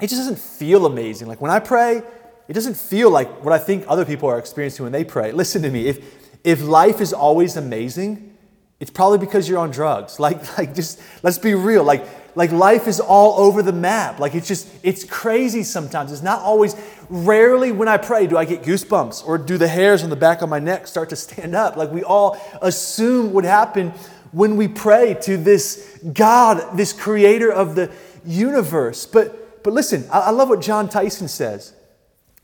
it 0.00 0.08
just 0.08 0.20
doesn't 0.20 0.38
feel 0.38 0.86
amazing. 0.86 1.28
Like 1.28 1.40
when 1.40 1.50
I 1.50 1.60
pray, 1.60 2.02
it 2.48 2.52
doesn't 2.52 2.76
feel 2.76 3.10
like 3.10 3.42
what 3.44 3.52
I 3.52 3.58
think 3.58 3.84
other 3.88 4.04
people 4.04 4.28
are 4.28 4.38
experiencing 4.38 4.84
when 4.84 4.92
they 4.92 5.04
pray. 5.04 5.32
Listen 5.32 5.62
to 5.62 5.70
me. 5.70 5.86
If, 5.86 6.44
if 6.44 6.62
life 6.62 7.00
is 7.00 7.12
always 7.12 7.56
amazing, 7.56 8.36
it's 8.80 8.90
probably 8.90 9.18
because 9.18 9.48
you're 9.48 9.58
on 9.58 9.70
drugs. 9.70 10.18
Like, 10.20 10.58
like 10.58 10.74
just 10.74 11.00
let's 11.22 11.38
be 11.38 11.54
real. 11.54 11.84
Like, 11.84 12.06
like 12.34 12.50
life 12.50 12.88
is 12.88 13.00
all 13.00 13.40
over 13.40 13.62
the 13.62 13.72
map. 13.72 14.18
Like 14.18 14.34
it's 14.34 14.48
just, 14.48 14.68
it's 14.82 15.04
crazy 15.04 15.62
sometimes. 15.62 16.12
It's 16.12 16.22
not 16.22 16.40
always, 16.40 16.74
rarely 17.08 17.72
when 17.72 17.88
I 17.88 17.96
pray 17.96 18.26
do 18.26 18.36
I 18.36 18.44
get 18.44 18.62
goosebumps 18.62 19.26
or 19.26 19.38
do 19.38 19.58
the 19.58 19.68
hairs 19.68 20.02
on 20.02 20.10
the 20.10 20.16
back 20.16 20.42
of 20.42 20.48
my 20.48 20.58
neck 20.58 20.86
start 20.86 21.10
to 21.10 21.16
stand 21.16 21.54
up. 21.54 21.76
Like 21.76 21.90
we 21.90 22.02
all 22.02 22.40
assume 22.62 23.32
would 23.32 23.44
happen 23.44 23.90
when 24.32 24.56
we 24.56 24.68
pray 24.68 25.16
to 25.22 25.36
this 25.36 25.98
God, 26.12 26.76
this 26.76 26.92
creator 26.92 27.52
of 27.52 27.74
the 27.74 27.90
universe. 28.24 29.06
But, 29.06 29.62
but 29.62 29.72
listen, 29.72 30.06
I, 30.10 30.20
I 30.20 30.30
love 30.30 30.48
what 30.48 30.60
John 30.60 30.88
Tyson 30.88 31.28
says. 31.28 31.72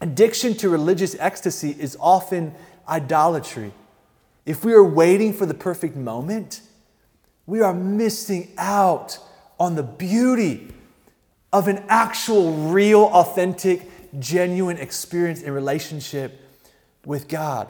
Addiction 0.00 0.54
to 0.54 0.68
religious 0.68 1.16
ecstasy 1.18 1.76
is 1.78 1.96
often 2.00 2.54
idolatry. 2.88 3.72
If 4.46 4.64
we 4.64 4.72
are 4.72 4.84
waiting 4.84 5.32
for 5.32 5.46
the 5.46 5.54
perfect 5.54 5.96
moment, 5.96 6.62
we 7.46 7.60
are 7.60 7.74
missing 7.74 8.52
out 8.56 9.18
on 9.58 9.74
the 9.74 9.82
beauty 9.82 10.68
of 11.52 11.68
an 11.68 11.84
actual, 11.88 12.52
real, 12.70 13.02
authentic, 13.12 13.89
genuine 14.18 14.76
experience 14.76 15.42
in 15.42 15.52
relationship 15.52 16.40
with 17.04 17.28
God. 17.28 17.68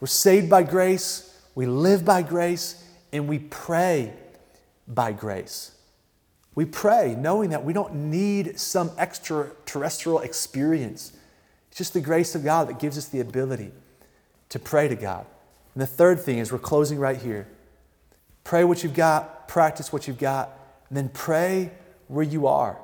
We're 0.00 0.06
saved 0.06 0.48
by 0.48 0.62
grace, 0.62 1.40
we 1.54 1.66
live 1.66 2.04
by 2.04 2.22
grace, 2.22 2.82
and 3.12 3.28
we 3.28 3.38
pray 3.38 4.12
by 4.88 5.12
grace. 5.12 5.72
We 6.54 6.64
pray 6.64 7.14
knowing 7.18 7.50
that 7.50 7.64
we 7.64 7.72
don't 7.72 7.94
need 7.94 8.58
some 8.58 8.90
extraterrestrial 8.98 10.20
experience 10.20 11.12
it's 11.72 11.78
just 11.78 11.94
the 11.94 12.02
grace 12.02 12.34
of 12.34 12.44
God 12.44 12.68
that 12.68 12.78
gives 12.78 12.98
us 12.98 13.06
the 13.06 13.20
ability 13.20 13.72
to 14.50 14.58
pray 14.58 14.88
to 14.88 14.94
God. 14.94 15.24
And 15.72 15.80
the 15.80 15.86
third 15.86 16.20
thing 16.20 16.36
is 16.36 16.52
we're 16.52 16.58
closing 16.58 16.98
right 16.98 17.16
here. 17.16 17.48
Pray 18.44 18.62
what 18.62 18.82
you've 18.82 18.92
got, 18.92 19.48
practice 19.48 19.90
what 19.90 20.06
you've 20.06 20.18
got, 20.18 20.50
and 20.90 20.98
then 20.98 21.08
pray 21.08 21.70
where 22.08 22.26
you 22.26 22.46
are. 22.46 22.78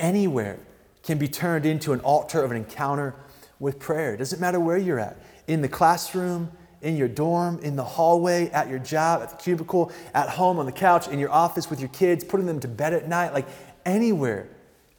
Anywhere 0.00 0.58
can 1.06 1.18
be 1.18 1.28
turned 1.28 1.64
into 1.64 1.92
an 1.92 2.00
altar 2.00 2.42
of 2.42 2.50
an 2.50 2.56
encounter 2.56 3.14
with 3.60 3.78
prayer. 3.78 4.12
It 4.14 4.16
doesn't 4.18 4.40
matter 4.40 4.58
where 4.58 4.76
you're 4.76 4.98
at 4.98 5.16
in 5.46 5.62
the 5.62 5.68
classroom, 5.68 6.50
in 6.82 6.96
your 6.96 7.06
dorm, 7.06 7.60
in 7.60 7.76
the 7.76 7.84
hallway, 7.84 8.50
at 8.50 8.68
your 8.68 8.80
job, 8.80 9.22
at 9.22 9.30
the 9.30 9.36
cubicle, 9.36 9.92
at 10.12 10.28
home, 10.28 10.58
on 10.58 10.66
the 10.66 10.72
couch, 10.72 11.06
in 11.06 11.20
your 11.20 11.30
office 11.30 11.70
with 11.70 11.78
your 11.78 11.88
kids, 11.90 12.24
putting 12.24 12.46
them 12.46 12.58
to 12.60 12.68
bed 12.68 12.92
at 12.92 13.08
night. 13.08 13.32
Like 13.32 13.46
anywhere 13.86 14.48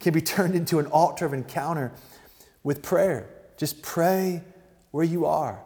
can 0.00 0.14
be 0.14 0.20
turned 0.22 0.54
into 0.54 0.78
an 0.78 0.86
altar 0.86 1.26
of 1.26 1.34
encounter 1.34 1.92
with 2.62 2.82
prayer. 2.82 3.28
Just 3.58 3.82
pray 3.82 4.42
where 4.92 5.04
you 5.04 5.26
are. 5.26 5.62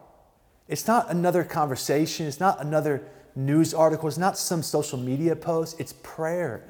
It's 0.66 0.88
not 0.88 1.08
another 1.10 1.44
conversation, 1.44 2.26
it's 2.26 2.40
not 2.40 2.60
another 2.60 3.04
news 3.36 3.74
article, 3.74 4.08
it's 4.08 4.18
not 4.18 4.36
some 4.36 4.62
social 4.62 4.98
media 4.98 5.36
post. 5.36 5.78
It's 5.78 5.94
prayer 6.02 6.64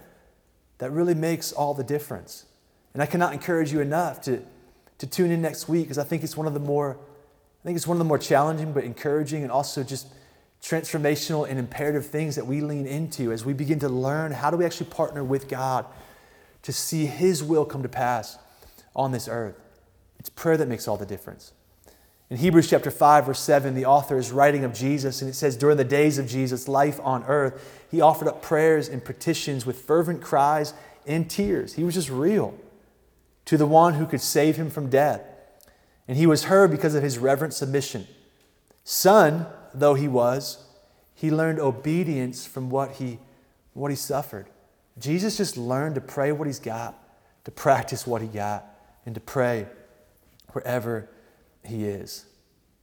that 0.78 0.90
really 0.90 1.14
makes 1.14 1.52
all 1.52 1.72
the 1.72 1.84
difference. 1.84 2.44
And 2.94 3.02
I 3.02 3.06
cannot 3.06 3.32
encourage 3.32 3.72
you 3.72 3.80
enough 3.80 4.20
to, 4.22 4.42
to 4.98 5.06
tune 5.06 5.30
in 5.30 5.40
next 5.42 5.68
week 5.68 5.84
because 5.84 5.98
I 5.98 6.04
think 6.04 6.22
it's 6.22 6.36
one 6.36 6.46
of 6.46 6.54
the 6.54 6.60
more 6.60 6.98
I 7.62 7.64
think 7.64 7.76
it's 7.76 7.86
one 7.86 7.94
of 7.94 8.00
the 8.00 8.04
more 8.04 8.18
challenging 8.18 8.72
but 8.72 8.82
encouraging 8.82 9.44
and 9.44 9.52
also 9.52 9.84
just 9.84 10.08
transformational 10.62 11.48
and 11.48 11.58
imperative 11.58 12.06
things 12.06 12.34
that 12.34 12.46
we 12.46 12.60
lean 12.60 12.86
into 12.86 13.30
as 13.32 13.44
we 13.44 13.52
begin 13.52 13.78
to 13.80 13.88
learn 13.88 14.32
how 14.32 14.50
do 14.50 14.56
we 14.56 14.64
actually 14.64 14.90
partner 14.90 15.22
with 15.22 15.48
God 15.48 15.86
to 16.62 16.72
see 16.72 17.06
His 17.06 17.42
will 17.42 17.64
come 17.64 17.82
to 17.82 17.88
pass 17.88 18.38
on 18.96 19.12
this 19.12 19.28
earth. 19.28 19.56
It's 20.18 20.28
prayer 20.28 20.56
that 20.56 20.68
makes 20.68 20.88
all 20.88 20.96
the 20.96 21.06
difference. 21.06 21.52
In 22.30 22.36
Hebrews 22.36 22.70
chapter 22.70 22.90
5, 22.90 23.26
verse 23.26 23.40
7, 23.40 23.74
the 23.74 23.84
author 23.84 24.16
is 24.16 24.32
writing 24.32 24.64
of 24.64 24.72
Jesus, 24.72 25.20
and 25.20 25.28
it 25.28 25.34
says, 25.34 25.56
During 25.56 25.76
the 25.76 25.84
days 25.84 26.18
of 26.18 26.26
Jesus' 26.26 26.66
life 26.66 26.98
on 27.02 27.24
earth, 27.24 27.84
he 27.90 28.00
offered 28.00 28.26
up 28.26 28.40
prayers 28.40 28.88
and 28.88 29.04
petitions 29.04 29.66
with 29.66 29.82
fervent 29.82 30.22
cries 30.22 30.72
and 31.06 31.28
tears. 31.28 31.74
He 31.74 31.84
was 31.84 31.94
just 31.94 32.08
real 32.08 32.54
to 33.46 33.56
the 33.56 33.66
one 33.66 33.94
who 33.94 34.06
could 34.06 34.20
save 34.20 34.56
him 34.56 34.70
from 34.70 34.88
death. 34.88 35.22
And 36.08 36.16
he 36.16 36.26
was 36.26 36.44
heard 36.44 36.70
because 36.70 36.94
of 36.94 37.02
his 37.02 37.18
reverent 37.18 37.54
submission. 37.54 38.06
Son, 38.84 39.46
though 39.72 39.94
he 39.94 40.08
was, 40.08 40.64
he 41.14 41.30
learned 41.30 41.60
obedience 41.60 42.46
from 42.46 42.70
what 42.70 42.92
he, 42.92 43.18
what 43.74 43.90
he 43.90 43.96
suffered. 43.96 44.46
Jesus 44.98 45.36
just 45.36 45.56
learned 45.56 45.94
to 45.94 46.00
pray 46.00 46.32
what 46.32 46.46
he's 46.46 46.58
got, 46.58 46.98
to 47.44 47.50
practice 47.50 48.06
what 48.06 48.22
he 48.22 48.28
got, 48.28 48.64
and 49.06 49.14
to 49.14 49.20
pray 49.20 49.66
wherever 50.52 51.08
he 51.64 51.84
is. 51.84 52.26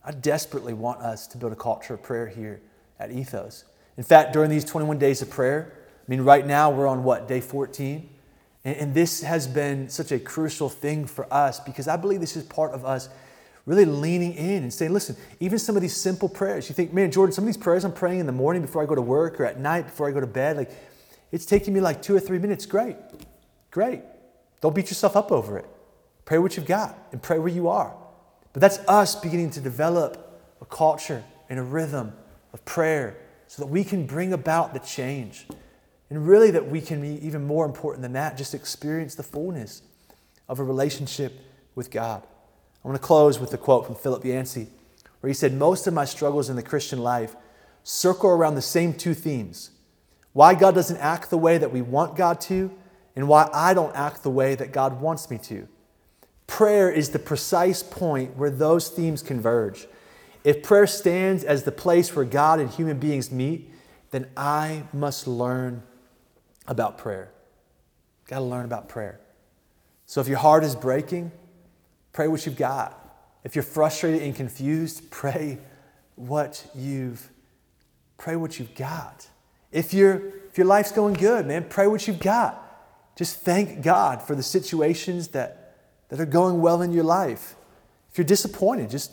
I 0.03 0.11
desperately 0.11 0.73
want 0.73 1.01
us 1.01 1.27
to 1.27 1.37
build 1.37 1.51
a 1.51 1.57
culture 1.57 1.93
of 1.93 2.01
prayer 2.01 2.27
here 2.27 2.61
at 2.99 3.11
Ethos. 3.11 3.65
In 3.97 4.03
fact, 4.03 4.33
during 4.33 4.49
these 4.49 4.65
21 4.65 4.97
days 4.97 5.21
of 5.21 5.29
prayer, 5.29 5.73
I 5.99 6.05
mean, 6.07 6.21
right 6.21 6.45
now 6.45 6.71
we're 6.71 6.87
on 6.87 7.03
what, 7.03 7.27
day 7.27 7.41
14? 7.41 8.09
And, 8.65 8.93
this 8.93 9.21
has 9.21 9.47
been 9.47 9.89
such 9.89 10.11
a 10.11 10.19
crucial 10.19 10.69
thing 10.69 11.05
for 11.05 11.31
us 11.33 11.59
because 11.59 11.87
I 11.87 11.95
believe 11.95 12.19
this 12.19 12.35
is 12.35 12.43
part 12.43 12.73
of 12.73 12.85
us 12.85 13.09
really 13.65 13.85
leaning 13.85 14.33
in 14.33 14.63
and 14.63 14.73
saying, 14.73 14.91
listen, 14.91 15.15
even 15.39 15.57
some 15.59 15.75
of 15.75 15.81
these 15.81 15.95
simple 15.95 16.27
prayers, 16.27 16.67
you 16.67 16.75
think, 16.75 16.91
man, 16.91 17.11
Jordan, 17.11 17.31
some 17.31 17.43
of 17.43 17.47
these 17.47 17.57
prayers 17.57 17.85
I'm 17.85 17.93
praying 17.93 18.19
in 18.19 18.25
the 18.25 18.31
morning 18.31 18.61
before 18.61 18.83
I 18.83 18.85
go 18.85 18.95
to 18.95 19.01
work 19.01 19.39
or 19.39 19.45
at 19.45 19.59
night 19.59 19.85
before 19.85 20.09
I 20.09 20.11
go 20.11 20.19
to 20.19 20.27
bed, 20.27 20.57
like, 20.57 20.71
it's 21.31 21.45
taking 21.45 21.73
me 21.73 21.79
like 21.79 22.01
two 22.01 22.15
or 22.15 22.19
three 22.19 22.39
minutes. 22.39 22.65
Great. 22.65 22.97
Great. 23.71 24.01
Don't 24.61 24.75
beat 24.75 24.89
yourself 24.89 25.15
up 25.15 25.31
over 25.31 25.57
it. 25.57 25.65
Pray 26.25 26.37
what 26.37 26.57
you've 26.57 26.65
got 26.65 26.97
and 27.11 27.21
pray 27.21 27.39
where 27.39 27.49
you 27.51 27.67
are. 27.69 27.95
But 28.53 28.61
that's 28.61 28.79
us 28.87 29.15
beginning 29.15 29.51
to 29.51 29.61
develop 29.61 30.41
a 30.61 30.65
culture 30.65 31.23
and 31.49 31.59
a 31.59 31.63
rhythm 31.63 32.13
of 32.53 32.65
prayer 32.65 33.17
so 33.47 33.61
that 33.61 33.67
we 33.67 33.83
can 33.83 34.05
bring 34.05 34.33
about 34.33 34.73
the 34.73 34.79
change. 34.79 35.47
And 36.09 36.27
really, 36.27 36.51
that 36.51 36.69
we 36.69 36.81
can 36.81 37.01
be 37.01 37.25
even 37.25 37.45
more 37.45 37.65
important 37.65 38.01
than 38.01 38.13
that, 38.13 38.37
just 38.37 38.55
experience 38.55 39.15
the 39.15 39.23
fullness 39.23 39.83
of 40.47 40.59
a 40.59 40.63
relationship 40.63 41.33
with 41.75 41.91
God. 41.91 42.23
I 42.83 42.87
want 42.87 42.99
to 42.99 43.05
close 43.05 43.39
with 43.39 43.53
a 43.53 43.57
quote 43.57 43.85
from 43.85 43.95
Philip 43.95 44.25
Yancey, 44.25 44.67
where 45.19 45.27
he 45.27 45.33
said, 45.33 45.53
Most 45.53 45.85
of 45.85 45.93
my 45.93 46.05
struggles 46.05 46.49
in 46.49 46.55
the 46.55 46.63
Christian 46.63 46.99
life 46.99 47.35
circle 47.83 48.29
around 48.29 48.55
the 48.55 48.61
same 48.61 48.93
two 48.93 49.13
themes 49.13 49.71
why 50.33 50.53
God 50.53 50.75
doesn't 50.75 50.97
act 50.97 51.29
the 51.29 51.37
way 51.37 51.57
that 51.57 51.71
we 51.71 51.81
want 51.81 52.15
God 52.15 52.39
to, 52.41 52.71
and 53.15 53.27
why 53.27 53.49
I 53.51 53.73
don't 53.73 53.95
act 53.95 54.23
the 54.23 54.29
way 54.29 54.55
that 54.55 54.71
God 54.71 55.01
wants 55.01 55.29
me 55.29 55.37
to. 55.39 55.67
Prayer 56.47 56.89
is 56.89 57.09
the 57.09 57.19
precise 57.19 57.83
point 57.83 58.37
where 58.37 58.49
those 58.49 58.89
themes 58.89 59.21
converge. 59.21 59.87
If 60.43 60.63
prayer 60.63 60.87
stands 60.87 61.43
as 61.43 61.63
the 61.63 61.71
place 61.71 62.15
where 62.15 62.25
God 62.25 62.59
and 62.59 62.69
human 62.69 62.99
beings 62.99 63.31
meet, 63.31 63.71
then 64.11 64.27
I 64.37 64.83
must 64.93 65.27
learn 65.27 65.83
about 66.69 66.97
prayer. 66.97 67.34
Got 68.27 68.39
to 68.39 68.45
learn 68.45 68.63
about 68.63 68.88
prayer. 68.88 69.19
So 70.05 70.21
if 70.21 70.29
your 70.29 70.38
heart 70.38 70.63
is 70.63 70.75
breaking, 70.75 71.34
pray 72.13 72.29
what 72.29 72.45
you've 72.45 72.55
got. 72.55 72.95
If 73.43 73.55
you're 73.55 73.63
frustrated 73.63 74.21
and 74.21 74.34
confused, 74.36 75.12
pray 75.12 75.58
what 76.15 76.65
you've 76.73 77.29
pray 78.17 78.36
what 78.36 78.60
you've 78.60 78.75
got. 78.75 79.27
If 79.71 79.93
your 79.93 80.15
if 80.49 80.58
your 80.58 80.67
life's 80.67 80.91
going 80.91 81.15
good, 81.15 81.45
man, 81.47 81.65
pray 81.69 81.88
what 81.88 82.08
you've 82.08 82.19
got. 82.19 82.65
Just 83.15 83.41
thank 83.41 83.82
God 83.82 84.21
for 84.21 84.34
the 84.34 84.43
situations 84.43 85.29
that, 85.29 85.75
that 86.08 86.21
are 86.21 86.25
going 86.25 86.62
well 86.62 86.82
in 86.82 86.93
your 86.93 87.03
life. 87.03 87.55
If 88.12 88.17
you're 88.17 88.25
disappointed, 88.25 88.89
just 88.89 89.12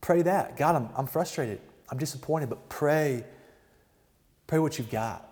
pray 0.00 0.22
that. 0.22 0.56
God, 0.56 0.76
I'm, 0.76 0.88
I'm 0.96 1.06
frustrated. 1.06 1.60
I'm 1.90 1.98
disappointed, 1.98 2.48
but 2.48 2.68
pray, 2.68 3.24
pray 4.46 4.58
what 4.58 4.78
you've 4.78 4.90
got. 4.90 5.30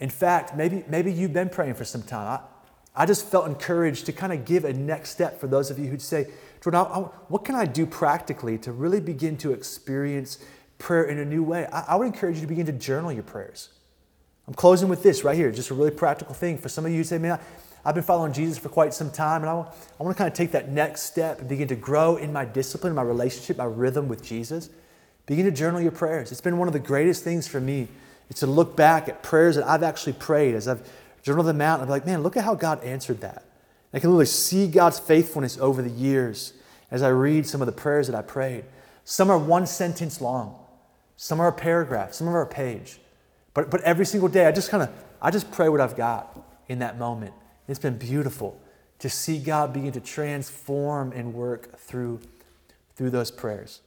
In 0.00 0.10
fact, 0.10 0.56
maybe, 0.56 0.84
maybe 0.88 1.12
you've 1.12 1.32
been 1.32 1.48
praying 1.48 1.74
for 1.74 1.84
some 1.84 2.02
time. 2.02 2.40
I, 2.94 3.02
I 3.02 3.06
just 3.06 3.26
felt 3.26 3.46
encouraged 3.46 4.06
to 4.06 4.12
kind 4.12 4.32
of 4.32 4.44
give 4.44 4.64
a 4.64 4.72
next 4.72 5.10
step 5.10 5.40
for 5.40 5.46
those 5.46 5.70
of 5.70 5.78
you 5.78 5.86
who'd 5.86 6.02
say, 6.02 6.28
Jordan, 6.62 6.80
I, 6.80 6.84
I, 6.84 7.00
what 7.28 7.44
can 7.44 7.54
I 7.54 7.64
do 7.64 7.86
practically 7.86 8.58
to 8.58 8.72
really 8.72 9.00
begin 9.00 9.36
to 9.38 9.52
experience 9.52 10.38
prayer 10.78 11.04
in 11.04 11.18
a 11.18 11.24
new 11.24 11.42
way? 11.42 11.66
I, 11.66 11.84
I 11.88 11.96
would 11.96 12.06
encourage 12.06 12.36
you 12.36 12.42
to 12.42 12.46
begin 12.46 12.66
to 12.66 12.72
journal 12.72 13.12
your 13.12 13.22
prayers. 13.22 13.70
I'm 14.46 14.54
closing 14.54 14.88
with 14.88 15.02
this 15.02 15.24
right 15.24 15.36
here, 15.36 15.50
just 15.50 15.70
a 15.70 15.74
really 15.74 15.90
practical 15.90 16.34
thing. 16.34 16.58
For 16.58 16.68
some 16.68 16.84
of 16.84 16.92
you 16.92 16.98
who 16.98 17.04
say, 17.04 17.18
man, 17.18 17.40
I've 17.84 17.94
been 17.94 18.04
following 18.04 18.32
Jesus 18.32 18.58
for 18.58 18.68
quite 18.70 18.94
some 18.94 19.10
time, 19.10 19.42
and 19.42 19.50
I 19.50 19.54
I 19.54 20.02
want 20.02 20.16
to 20.16 20.18
kind 20.18 20.28
of 20.28 20.34
take 20.34 20.52
that 20.52 20.70
next 20.70 21.02
step 21.02 21.40
and 21.40 21.48
begin 21.48 21.68
to 21.68 21.76
grow 21.76 22.16
in 22.16 22.32
my 22.32 22.44
discipline, 22.44 22.94
my 22.94 23.02
relationship, 23.02 23.58
my 23.58 23.64
rhythm 23.64 24.08
with 24.08 24.24
Jesus. 24.24 24.70
Begin 25.26 25.44
to 25.46 25.50
journal 25.50 25.80
your 25.80 25.92
prayers. 25.92 26.32
It's 26.32 26.40
been 26.40 26.58
one 26.58 26.68
of 26.68 26.72
the 26.72 26.80
greatest 26.80 27.24
things 27.24 27.46
for 27.46 27.60
me 27.60 27.88
to 28.34 28.46
look 28.46 28.76
back 28.76 29.08
at 29.08 29.22
prayers 29.22 29.56
that 29.56 29.66
I've 29.68 29.82
actually 29.82 30.14
prayed 30.14 30.54
as 30.54 30.68
I've 30.68 30.88
journaled 31.22 31.46
them 31.46 31.60
out 31.60 31.80
and 31.80 31.88
be 31.88 31.90
like, 31.90 32.06
man, 32.06 32.22
look 32.22 32.36
at 32.36 32.44
how 32.44 32.54
God 32.54 32.82
answered 32.84 33.20
that. 33.20 33.44
And 33.92 33.98
I 33.98 34.00
can 34.00 34.10
literally 34.10 34.26
see 34.26 34.66
God's 34.66 34.98
faithfulness 34.98 35.58
over 35.58 35.82
the 35.82 35.90
years 35.90 36.52
as 36.90 37.02
I 37.02 37.08
read 37.08 37.46
some 37.46 37.62
of 37.62 37.66
the 37.66 37.72
prayers 37.72 38.06
that 38.06 38.16
I 38.16 38.22
prayed. 38.22 38.64
Some 39.04 39.30
are 39.30 39.38
one 39.38 39.66
sentence 39.66 40.20
long, 40.20 40.58
some 41.16 41.40
are 41.40 41.48
a 41.48 41.52
paragraph, 41.52 42.14
some 42.14 42.28
are 42.28 42.42
a 42.42 42.46
page. 42.46 42.98
But, 43.52 43.70
but 43.70 43.80
every 43.82 44.06
single 44.06 44.28
day, 44.28 44.46
I 44.46 44.52
just 44.52 44.70
kind 44.70 44.82
of, 44.82 44.90
I 45.22 45.30
just 45.30 45.50
pray 45.50 45.68
what 45.68 45.80
I've 45.80 45.96
got 45.96 46.38
in 46.68 46.80
that 46.80 46.98
moment. 46.98 47.34
It's 47.68 47.78
been 47.78 47.96
beautiful 47.96 48.60
to 48.98 49.08
see 49.08 49.38
God 49.38 49.72
begin 49.72 49.92
to 49.92 50.00
transform 50.00 51.12
and 51.12 51.34
work 51.34 51.78
through, 51.78 52.20
through 52.96 53.10
those 53.10 53.30
prayers. 53.30 53.80